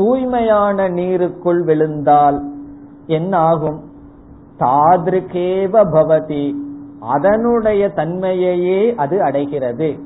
[0.00, 2.42] தூய்மையான நீருக்குள் விழுந்தால்
[3.06, 3.80] என்ன ஆகும்
[4.58, 6.54] தாதிருக்கேவ பவதி.
[7.00, 9.98] அதனுடைய தன்மையையே அது அடைகிறது.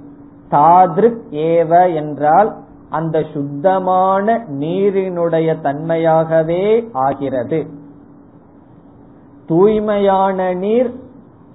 [0.51, 2.57] தாதிருக் ஏவ என்றால்
[2.91, 7.67] அந்த சுத்தமான நீரினுடைய தன்மையாகவே ஆகிறது.
[9.47, 10.95] தூய்மையான நீர்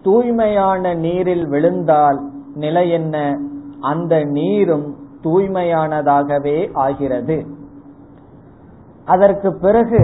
[0.02, 2.20] தூய்மையான நீரில் விழுந்தால்
[2.56, 3.40] நிலை என்ன?
[3.82, 7.58] அந்த நீரும் தூய்மையானதாகவே ஆகிறது.
[9.14, 10.01] அதற்கு பிறகு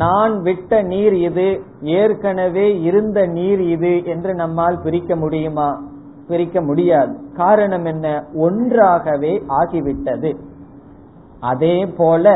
[0.00, 1.46] நான் விட்ட நீர் இது
[1.82, 5.68] ஏற்கனவே இருந்த நீர் இது என்று நம்மால் பிரிக்க முடியுமா?
[6.28, 7.12] பிரிக்க முடியாது.
[7.36, 8.06] காரணம் என்ன?
[8.34, 10.30] ஒன்றாகவே ஆகிவிட்டது.
[11.40, 12.34] அதே போல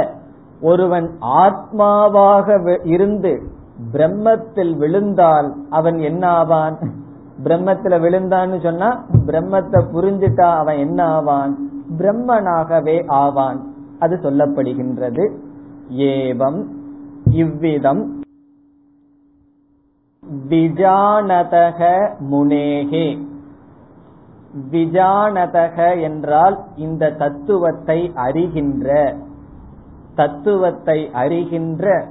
[0.60, 1.08] ஒருவன்
[1.44, 2.48] ஆத்மாவாக
[2.94, 3.32] இருந்து
[3.92, 6.76] பிரம்மத்தில் விழுந்தால் அவன் என்ன ஆவான்
[7.44, 8.90] பிரம்மத்துல விழுந்தான்னு சொன்னா
[9.26, 11.54] பிரம்மத்தை புரிஞ்சுட்டா அவன் என்ன ஆவான்
[11.98, 13.60] பிரம்மனாகவே ஆவான்.
[13.98, 15.24] அது சொல்லப்படுகின்றது.
[15.90, 16.64] ஏவம்
[17.30, 18.20] இவ்விதம்.
[20.48, 23.26] விஜானதக முனேகே.
[24.70, 29.16] விஜானதக என்றால் இந்த தத்துவத்தை அறிகின்ற
[30.14, 32.06] தத்துவத்தை அறிகின்ற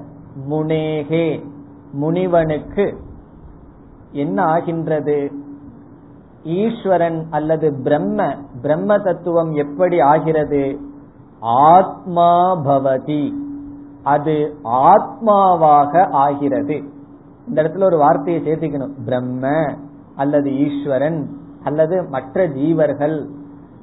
[0.50, 1.46] முனேகே.
[1.92, 2.96] முனிவனுக்கு
[4.12, 5.32] என்ன ஆகின்றது?
[6.44, 10.80] ஈஸ்வரன் அல்லது பிரம்ம பிரம்ம தத்துவம் எப்படி ஆகிறது?
[11.40, 13.42] ஆத்மா பவதி.
[14.04, 16.84] அது ஆத்மாவாக ஆகிறது.
[17.48, 18.92] இந்த இடத்துல ஒரு வார்த்தையை சேர்த்திக்கணும்.
[19.06, 19.66] பிரம்ம
[20.16, 21.30] அல்லது ஈஸ்வரன்
[21.64, 23.28] அல்லது மற்ற ஜீவர்கள்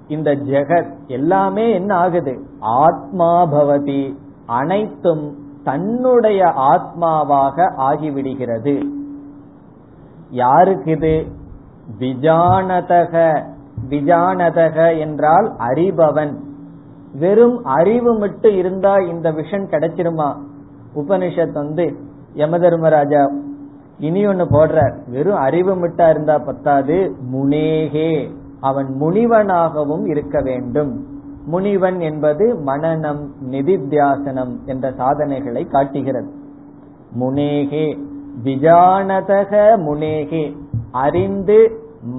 [0.09, 2.47] இந்த ஜெகத் எல்லாமே என்ன ஆகுது?
[2.61, 4.17] ஆத்மா பவதி
[4.47, 8.83] அனைத்தும் தன்னுடைய ஆத்மாவாக ஆகிவிடுகிறது.
[10.31, 11.27] யாருக்கு இது?
[11.99, 13.43] விஜானதக.
[13.89, 16.37] விஜானதக என்றால் அறிபவன்.
[17.15, 20.37] வெறும் அறிவு மட்டும் இருந்தா இந்த விஷன் கிடைச்சிருமா?
[20.97, 21.97] உபனிஷத் வந்து
[22.35, 23.31] யமதர்மராஜா
[23.99, 28.31] இனி ஒன்னு போடுற வெறும் அறிவு மிட்டா இருந்தா பத்தாது முனேகே.
[28.61, 31.07] அவன் முனிவனாகவும் இருக்க வேண்டும்.
[31.47, 36.31] முனிவன் என்பது மனநம் நிதித்தியாசனம் என்ற சாதனைகளை காட்டுகிறது.
[37.21, 37.99] முனேகே.
[38.45, 40.57] விஜானதக முனேகே.
[40.91, 41.71] அறிந்து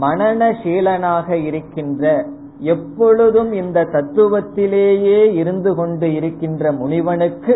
[0.02, 2.26] மனநசீலனாக இருக்கின்ற
[2.62, 7.54] எப்பொழுதும் இந்த தத்துவத்திலேயே இருந்து கொண்டு இருக்கின்ற முனிவனுக்கு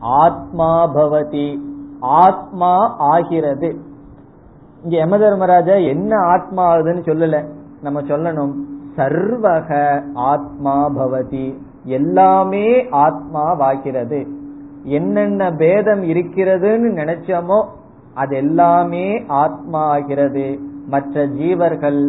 [0.00, 1.58] ஆத்மா பவதி
[2.00, 3.76] ஆத்மா ஆகிறது.
[4.82, 7.44] இங்க யம தர்மராஜா என்ன ஆத்மா ஆகுதுன்னு சொல்லல.
[7.82, 8.52] நம்ம சொல்லணும்
[8.96, 14.26] சர்வக ஆத்மா பவதி எல்லாமே ஆத்மாவாகிறது.
[14.84, 17.64] என்னென்ன பேதம் இருக்கிறதுன்னு நினைச்சோமோ
[18.14, 20.58] அது எல்லாமே ஆத்மா ஆகிறது.
[20.86, 22.08] மற்ற ஜீவர்கள்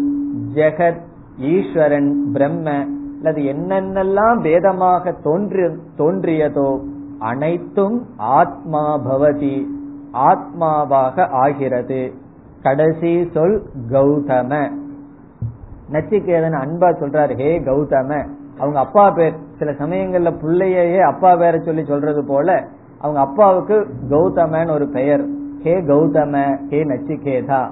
[0.54, 1.10] ஜெகத்
[1.42, 2.72] ஈஸ்வரன் பிரம்ம
[3.18, 5.62] அல்லது என்னென்னலாம் பேதமாக தோன்றி
[5.98, 6.80] தோன்றியதோ
[7.20, 9.66] அனைத்தும் ஆத்மா பவதி
[10.14, 12.12] ஆத்மாவாக ஆகிறது.
[12.62, 14.72] கடைசி சொல் கௌதம.
[15.92, 18.28] நச்சிகேதன் அன்பா சொல்றாரு ஹே கௌதம.
[18.60, 22.64] அவங்க அப்பா பேர் சில சமயங்கள்ல பிள்ளையே அப்பா பேரை சொல்லி சொல்றது போல
[23.00, 25.26] அவங்க அப்பாவுக்கு கௌதமன்னு ஒரு பெயர்.
[25.64, 27.72] ஹே கௌதம ஹே நச்சிகேதா.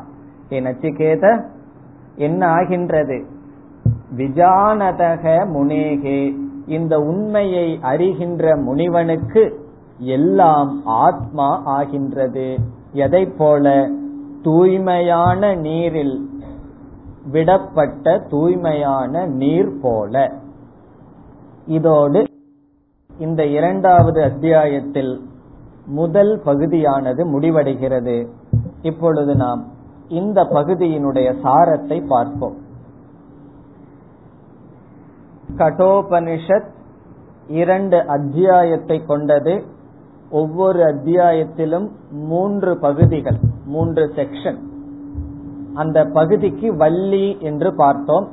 [0.49, 1.45] ஹே நச்சிகேத
[2.15, 3.26] என்ன ஆகின்றது?
[4.18, 6.36] விஜானதக முனேகே.
[6.68, 12.57] இந்த உண்மையை அறிகின்ற முனிவனுக்கு எல்லாம் ஆத்மா ஆகின்றது.
[12.93, 13.89] எதை போல?
[14.41, 16.30] தூய்மையான நீரில்
[17.32, 20.32] விடப்பட்ட தூய்மையான நீர் போல.
[21.66, 22.24] இதோடு
[23.20, 25.22] இந்த இரண்டாவது அத்தியாயத்தில்
[25.86, 28.28] முதல் பகுதியானது முடிவடைகிறது.
[28.82, 29.66] இப்பொழுது நாம்
[30.07, 32.68] இந்த பகுதியினுடைய சாரத்தை பார்ப்போம்.
[35.58, 36.68] கடோபனிஷத்
[37.47, 39.64] இரண்டு அத்தியாயத்தை கொண்டது.
[40.32, 44.58] ஒவ்வொரு அத்தியாயத்திலும் மூன்று பகுதிகள் மூன்று செக்ஷன்
[45.74, 48.28] அந்த பகுதிக்கு வள்ளி என்று பார்த்தோம்.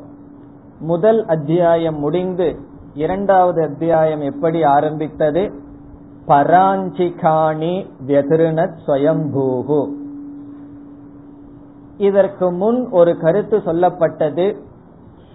[0.81, 2.57] முதல் அத்தியாயம் முடிந்து
[2.95, 5.53] இரண்டாவது அத்தியாயம் எப்படி ஆரம்பித்தது?
[6.29, 9.91] பராஞ்சிகாணி வியதிருணத் ஸ்வயம்பூகு
[11.97, 14.57] இதற்கு முன் ஒரு கருத்து சொல்லப்பட்டது.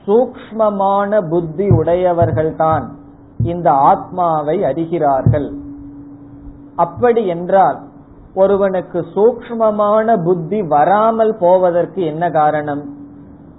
[0.08, 2.84] சூக்மமான புத்தி உடையவர்கள்தான்
[3.44, 5.54] இந்த ஆத்மாவை அறிகிறார்கள்.
[6.76, 7.80] அப்படி என்றால்
[8.34, 12.84] ஒருவனுக்கு சூக்மமான புத்தி வராமல் போவதற்கு என்ன காரணம்?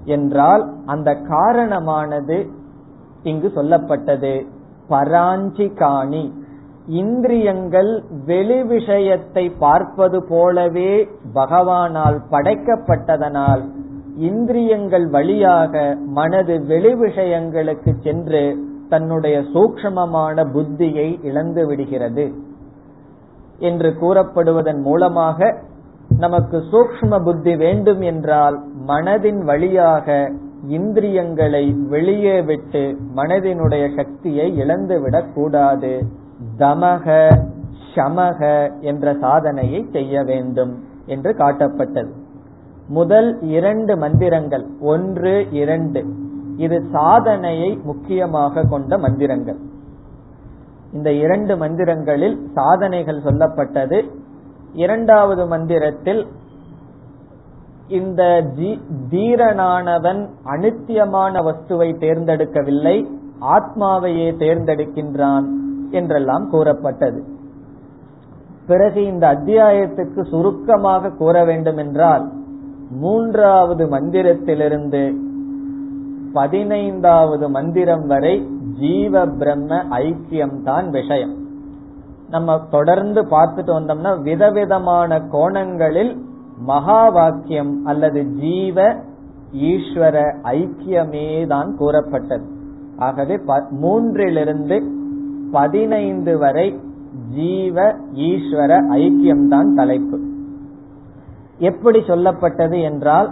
[0.05, 2.51] என்றால் அந்த காரணமானது
[3.22, 4.47] இங்கு சொல்லப்பட்டது.
[4.88, 6.32] பராஞ்சிகாணி.
[6.86, 13.62] இந்திரியங்கள் வெளி விஷயத்தை பார்ப்பது போலவே பகவானால் படைக்கப்பட்டதனால்
[14.17, 18.57] இந்திரியங்கள் வழியாக மனது வெளி விஷயங்களுக்கு சென்று
[18.89, 22.33] தன்னுடைய சூக்ஷமமான புத்தியை இழந்து விடுகிறது
[23.59, 25.59] என்று கூறப்படுவதன் மூலமாக
[26.19, 30.33] நமக்கு சூக்ஷ்ம புத்தி வேண்டும் என்றால் மனதின் வழியாக
[30.67, 36.03] இந்திரியங்களை வெளியே விட்டு மனதினுடைய சக்தியை இழந்துவிடக் கூடாது.
[36.59, 37.29] தமக
[37.95, 42.22] சமக என்ற சாதனையை செய்ய வேண்டும் என்று காட்டப்பட்டது.
[42.97, 46.01] முதல் இரண்டு மந்திரங்கள் ஒன்று இரண்டு.
[46.57, 49.61] இது சாதனையை முக்கியமாக கொண்ட மந்திரங்கள்.
[50.93, 53.99] இந்த இரண்டு மந்திரங்களில் சாதனைகள் சொல்லப்பட்டது.
[54.74, 56.22] இரண்டாவது மந்திரத்தில்
[57.88, 58.22] இந்த
[59.11, 60.20] தீரனானவன்
[60.55, 62.97] அனித்தியமான வஸ்துவை தேர்ந்தெடுக்கவில்லை
[63.57, 65.47] ஆத்மாவையே தேர்ந்தெடுக்கின்றான்
[65.90, 67.20] என்றெல்லாம் கூறப்பட்டது.
[68.66, 72.24] பிறகு இந்த அத்தியாயத்துக்கு சுருக்கமாக கூற வேண்டும் என்றால்
[73.01, 75.16] மூன்றாவது மந்திரத்திலிருந்து
[76.32, 78.47] பதினைந்தாவது மந்திரம் வரை
[78.80, 81.34] ஜீவ பிரம்ம ஐக்கியம் தான் விஷயம்.
[82.30, 86.12] நம்ம தொடர்ந்து பார்த்துட்டு வந்தோம்னா விதவிதமான கோணங்களில்
[86.66, 88.97] மகா வாக்கியம் அல்லது ஜீவ
[89.53, 92.47] ஈஸ்வர ஐக்கியமே தான் கூறப்பட்டது.
[92.97, 93.38] ஆகவே
[93.82, 94.78] மூன்றிலிருந்து
[95.53, 96.80] பதினைந்து வரை
[97.34, 100.18] ஜீவ ஈஸ்வர ஐக்கியம்தான் தலைப்பு.
[101.63, 103.29] எப்படி சொல்லப்பட்டது என்றால்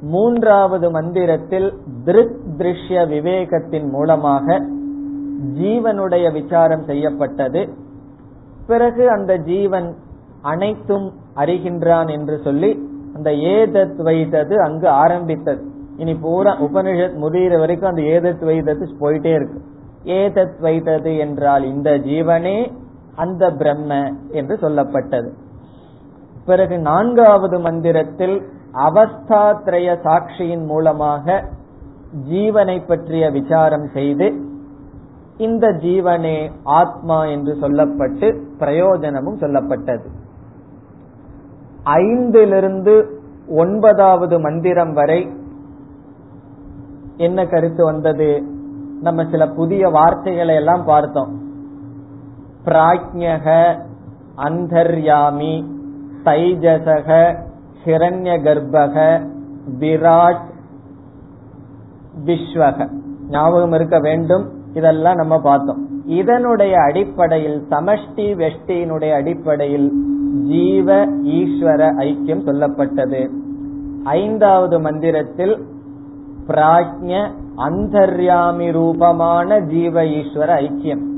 [0.00, 1.72] மூன்றாவது மந்திரத்தில்
[2.04, 4.58] திருக் திருஷ்ய விவேகத்தின் மூலமாக
[5.58, 7.68] ஜீவனுடைய விசாரம் செய்யப்பட்டது.
[8.66, 9.94] பிறகு அந்த ஜீவன்
[10.42, 12.70] அனைத்தும் அறிகின்றான் என்று சொல்லி
[13.14, 15.62] அந்த ஏதத் வைத்தது அங்கு ஆரம்பித்தது.
[15.96, 19.60] இனி பூரா உபனிஷத் முடிகிற வரைக்கும் அந்த ஏதத் வைத்தது போயிட்டே இருக்கு.
[20.04, 22.72] ஏதத் வைத்தது என்றால் இந்த ஜீவனே
[23.16, 25.30] அந்த பிரம்ம என்று சொல்லப்பட்டது.
[26.46, 31.44] பிறகு நான்காவது மந்திரத்தில் அவஸ்தாத்ரய சாட்சியின் மூலமாக
[32.30, 34.48] ஜீவனை பற்றிய விசாரம் செய்து
[35.36, 40.06] இந்த ஜீவனே ஆத்மா என்று சொல்லப்பட்டு பிரயோஜனமும் சொல்லப்பட்டது.
[41.84, 43.04] ஐந்திலிருந்து
[43.48, 45.32] ஒன்பதாவது மந்திரம் வரை
[47.16, 48.42] என்ன கருத்து வந்தது?
[49.00, 51.40] நம்ம சில புதிய வார்த்தைகளை எல்லாம் பார்த்தோம்.
[52.64, 53.76] பிராஜ்யக
[54.34, 55.78] அந்தர்யாமி
[56.24, 57.38] தைஜசக
[57.84, 59.26] ஹிரண்ய கர்ப்பக
[59.80, 60.48] விராட்
[62.26, 62.88] விஸ்வக.
[63.28, 64.50] ஞாபகம் இருக்க வேண்டும்.
[64.74, 65.88] இதெல்லாம் நம்ம பார்த்தோம்.
[66.06, 69.92] இதனுடைய அடிப்படையில் சமஷ்டி வெஷ்டியினுடைய அடிப்படையில்
[70.46, 73.28] ஜீவ ஈஸ்வர ஐக்கியம் சொல்லப்பட்டது.
[74.04, 75.66] ஐந்தாவது மந்திரத்தில்
[76.46, 81.09] பிராஜ்ய அந்தர்யாமி ரூபமான ஜீவ ஈஸ்வர ஐக்கியம்.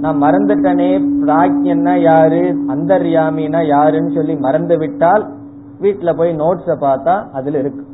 [0.00, 5.32] நான் மறந்துட்டனே பிராஜ்யன்னா யாரு அந்தர்யாமினா யாருன்னு சொல்லி மறந்து விட்டால்
[5.82, 7.84] வீட்டுல போய் நோட்ஸ பார்த்தா அதுல இருக்கு.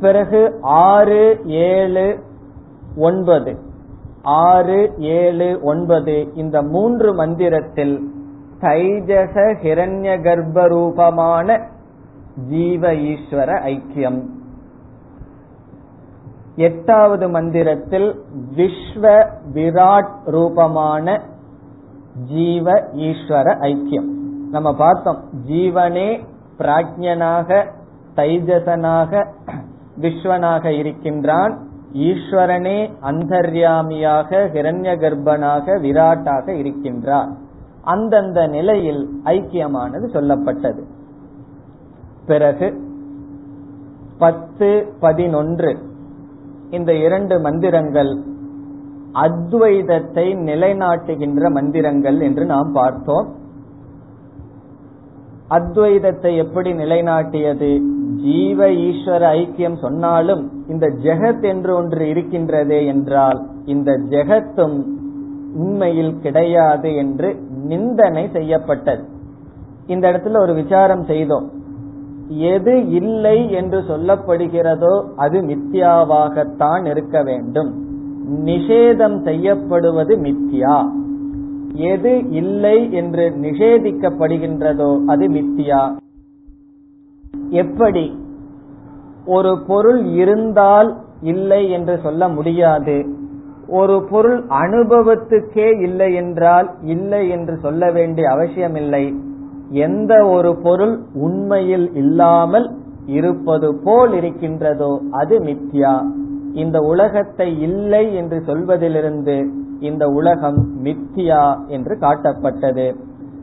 [0.00, 2.18] பிறகு ஆறு ஏழு
[2.96, 3.58] ஒன்பது.
[4.22, 6.28] ஆறு ஏழு ஒன்பது.
[6.34, 8.10] இந்த மூன்று மந்திரத்தில்
[8.60, 11.66] தைஜச ஹிரண்ய கர்ப்ப ரூபமான
[12.48, 14.22] ஜீவ ஈஸ்வர ஐக்கியம்.
[16.66, 18.08] எட்டாவது மந்திரத்தில்
[18.56, 19.04] விஸ்வ
[19.54, 21.06] விராட் ரூபமான
[22.28, 22.66] ஜீவ
[23.06, 24.08] ஈஸ்வர ஐக்கியம்.
[24.50, 26.10] நம்ம பார்த்தோம் ஜீவனே
[26.58, 27.58] பிராஜ்யனாக
[28.16, 29.12] தைஜசனாக
[30.00, 31.54] விஸ்வனாக இருக்கின்றான்.
[32.08, 32.78] ஈஸ்வரனே
[33.10, 37.30] அந்தர்யாமியாக ஹிரண்ய கர்ப்பனாக விராட்டாக இருக்கின்றார்
[37.82, 40.82] அந்தந்த நிலையில் ஐக்கியமானது சொல்லப்பட்டது.
[42.26, 42.68] பிறகு
[44.18, 45.70] பத்து பதினொன்று
[46.70, 48.22] இந்த இரண்டு மந்திரங்கள்
[49.12, 53.28] அத்வைதத்தை நிலைநாட்டுகின்ற மந்திரங்கள் என்று நாம் பார்த்தோம்.
[55.50, 57.78] அத்வைதத்தை எப்படி நிலைநாட்டியது?
[58.22, 64.84] ஜீவ ஈஸ்வர ஐக்கியம் சொன்னாலும் இந்த ஜெகத் என்று ஒன்று இருக்கின்றதே என்றால் இந்த ஜெகத்தும்
[65.54, 69.04] உண்மையில் கிடையாது என்று நிந்தனை செய்யப்பட்டது.
[69.86, 71.50] இந்த இடத்துல ஒரு விசாரம் செய்தோம்.
[72.28, 77.86] எது இல்லை என்று சொல்லப்படுகிறதோ அது மித்யாவாகத்தான் இருக்க வேண்டும்.
[78.44, 80.88] நிஷேதம் செய்யப்படுவது மித்யா.
[81.74, 85.96] எது இல்லை என்று நிஷேதிக்கப்படுகின்றதோ அது மித்தியா
[87.50, 88.18] எப்படி?
[89.24, 93.06] ஒரு பொருள் இருந்தால் இல்லை என்று சொல்ல முடியாது.
[93.68, 99.14] ஒரு பொருள் அனுபவத்துக்கே இல்லை என்றால் இல்லை என்று சொல்ல வேண்டிய அவசியமில்லை.
[99.70, 106.02] எந்த ஒரு பொருள் உண்மையில் இல்லாமல் இருப்பது போல் இருக்கின்றதோ அது மித்யா.
[106.52, 109.48] இந்த உலகத்தை இல்லை என்று சொல்வதிலிருந்து
[109.80, 112.94] இந்த உலகம் மித்தியா என்று காட்டப்பட்டது.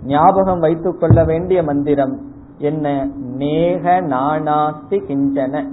[0.06, 2.20] ஞாபகம் வைத்துக் கொள்ள வேண்டிய மந்திரம்
[2.58, 3.08] என்ன?
[3.38, 5.68] நேக நானாஸ்தி கிஞ்சன.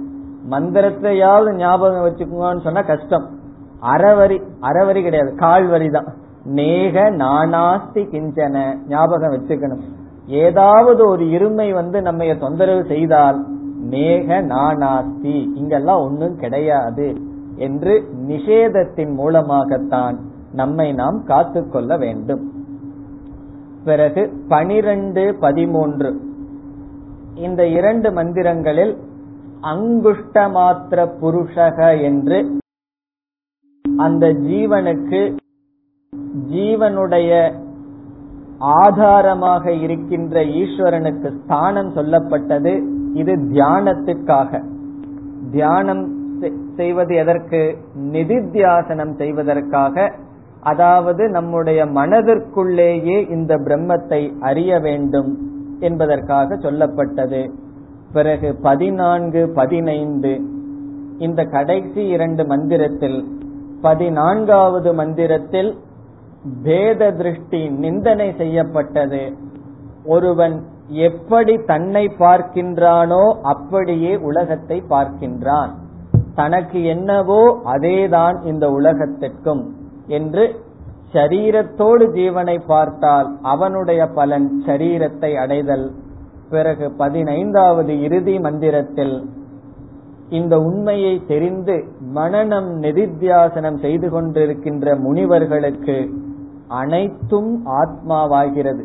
[0.49, 3.29] மந்திரத்தையாவது ஞாபகம் வச்சுக்கோங்கன்னு சொன்னா கஷ்டம்.
[3.81, 6.05] அறவரி அறவரி கிடையாது கால் வரி தான்.
[6.45, 8.77] நேக நானாஸ்தி கிஞ்சன.
[8.87, 9.83] ஞாபகம் வச்சுக்கணும்.
[10.27, 13.45] ஏதாவது ஒரு இருமை வந்து நம்ம தொந்தரவு செய்தால்
[13.89, 17.15] மேக நானாஸ்தி இங்கெல்லாம் ஒன்னும் கிடையாது
[17.55, 20.19] என்று நிஷேதத்தின் மூலமாகத்தான்
[20.53, 22.51] நம்மை நாம் காத்துக்கொள்ள வேண்டும்.
[23.83, 26.19] பிறகு பனிரெண்டு பதிமூன்று.
[27.35, 28.97] இந்த இரண்டு மந்திரங்களில்
[29.61, 32.57] அங்குஷ்ட மாத்திர புருஷக என்று
[33.97, 35.37] அந்த ஜீவனுக்கு
[36.51, 37.61] ஜீவனுடைய
[38.63, 42.83] ஆதாரமாக இருக்கின்ற ஈஸ்வரனுக்கு ஸ்தானம் சொல்லப்பட்டது
[43.13, 44.63] இது தியானத்துக்காக.
[45.51, 46.11] தியானம்
[46.75, 47.77] செய்வது எதற்கு?
[48.11, 50.11] நிதித்தியாசனம் செய்வதற்காக.
[50.59, 55.37] அதாவது நம்முடைய மனதிற்குள்ளேயே இந்த பிரம்மத்தை அறிய வேண்டும்
[55.79, 57.49] என்பதற்காக சொல்லப்பட்டது.
[58.13, 60.41] பிறகு பதினான்கு பதினைந்து
[61.19, 63.27] இந்த கடைசி இரண்டு மந்திரத்தில்
[63.81, 65.77] பதினான்காவது மந்திரத்தில்
[66.63, 69.23] பேத திருஷ்டி நிந்தனை செய்யப்பட்டது.
[70.05, 70.55] ஒருவன்
[70.89, 75.71] எப்படி தன்னை பார்க்கின்றானோ அப்படியே உலகத்தை பார்க்கின்றான்.
[76.35, 79.63] தனக்கு என்னவோ அதேதான் இந்த உலகத்திற்கும்
[80.07, 80.43] என்று
[81.13, 85.85] சரீரத்தோடு ஜீவனை பார்த்தால் அவனுடைய பலன் சரீரத்தை அடைதல்.
[86.49, 89.15] பிறகு பதினைந்தாவது இறுதி மந்திரத்தில்
[90.29, 91.75] இந்த உண்மையை தெரிந்து
[92.15, 95.97] மனநம் நிதித்தியாசனம் செய்து கொண்டிருக்கின்ற முனிவர்களுக்கு
[96.67, 98.83] அனைத்தும் ஆத்மாவாகிறது.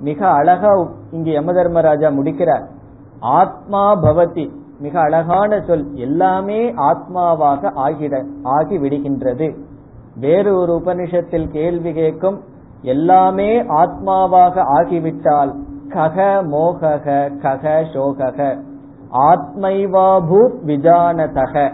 [0.00, 2.68] மிக அழகா இங்கு யம தர்மராஜா முடிக்கிறார்.
[3.20, 4.50] ஆத்மா பவதி
[4.80, 5.94] மிக அழகான சொல்.
[5.94, 9.56] எல்லாமே ஆத்மாவாக ஆகிட ஆகி விடுகின்றது
[10.20, 12.40] வேறு ஒரு உபனிஷத்தில் கேள்வி கேட்கும்
[12.82, 15.54] எல்லாமே ஆத்மாவாக ஆகிவிட்டால்
[15.88, 18.62] கக மோகக கக சோகக
[19.12, 21.72] ஆத்மைவாபூத் விஜானதக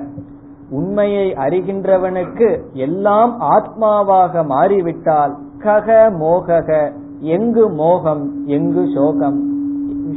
[0.70, 6.91] உண்மையை அறிகின்றவனுக்கு எல்லாம் ஆத்மாவாக மாறிவிட்டால் கக மோகக
[7.35, 9.39] எங்கு மோகம் எங்கு சோகம்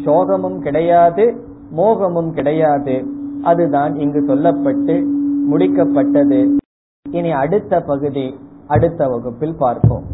[0.04, 1.34] சோகமும் கிடையாது
[1.72, 3.04] மோகமும் கிடையாது
[3.42, 5.04] அதுதான் இங்கு சொல்லப்பட்டு
[5.50, 6.58] முடிக்கப்பட்டது
[7.06, 8.34] இனி அடுத்த பகுதி
[8.68, 10.06] அடுத்த வகுப்பில் பார்ப்போம்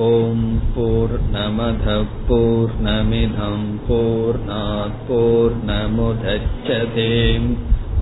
[0.00, 0.40] ॐ
[0.74, 7.08] पूर्णमधः पूर्णमिधम् पूर्णात् पूर्णमुदच्छते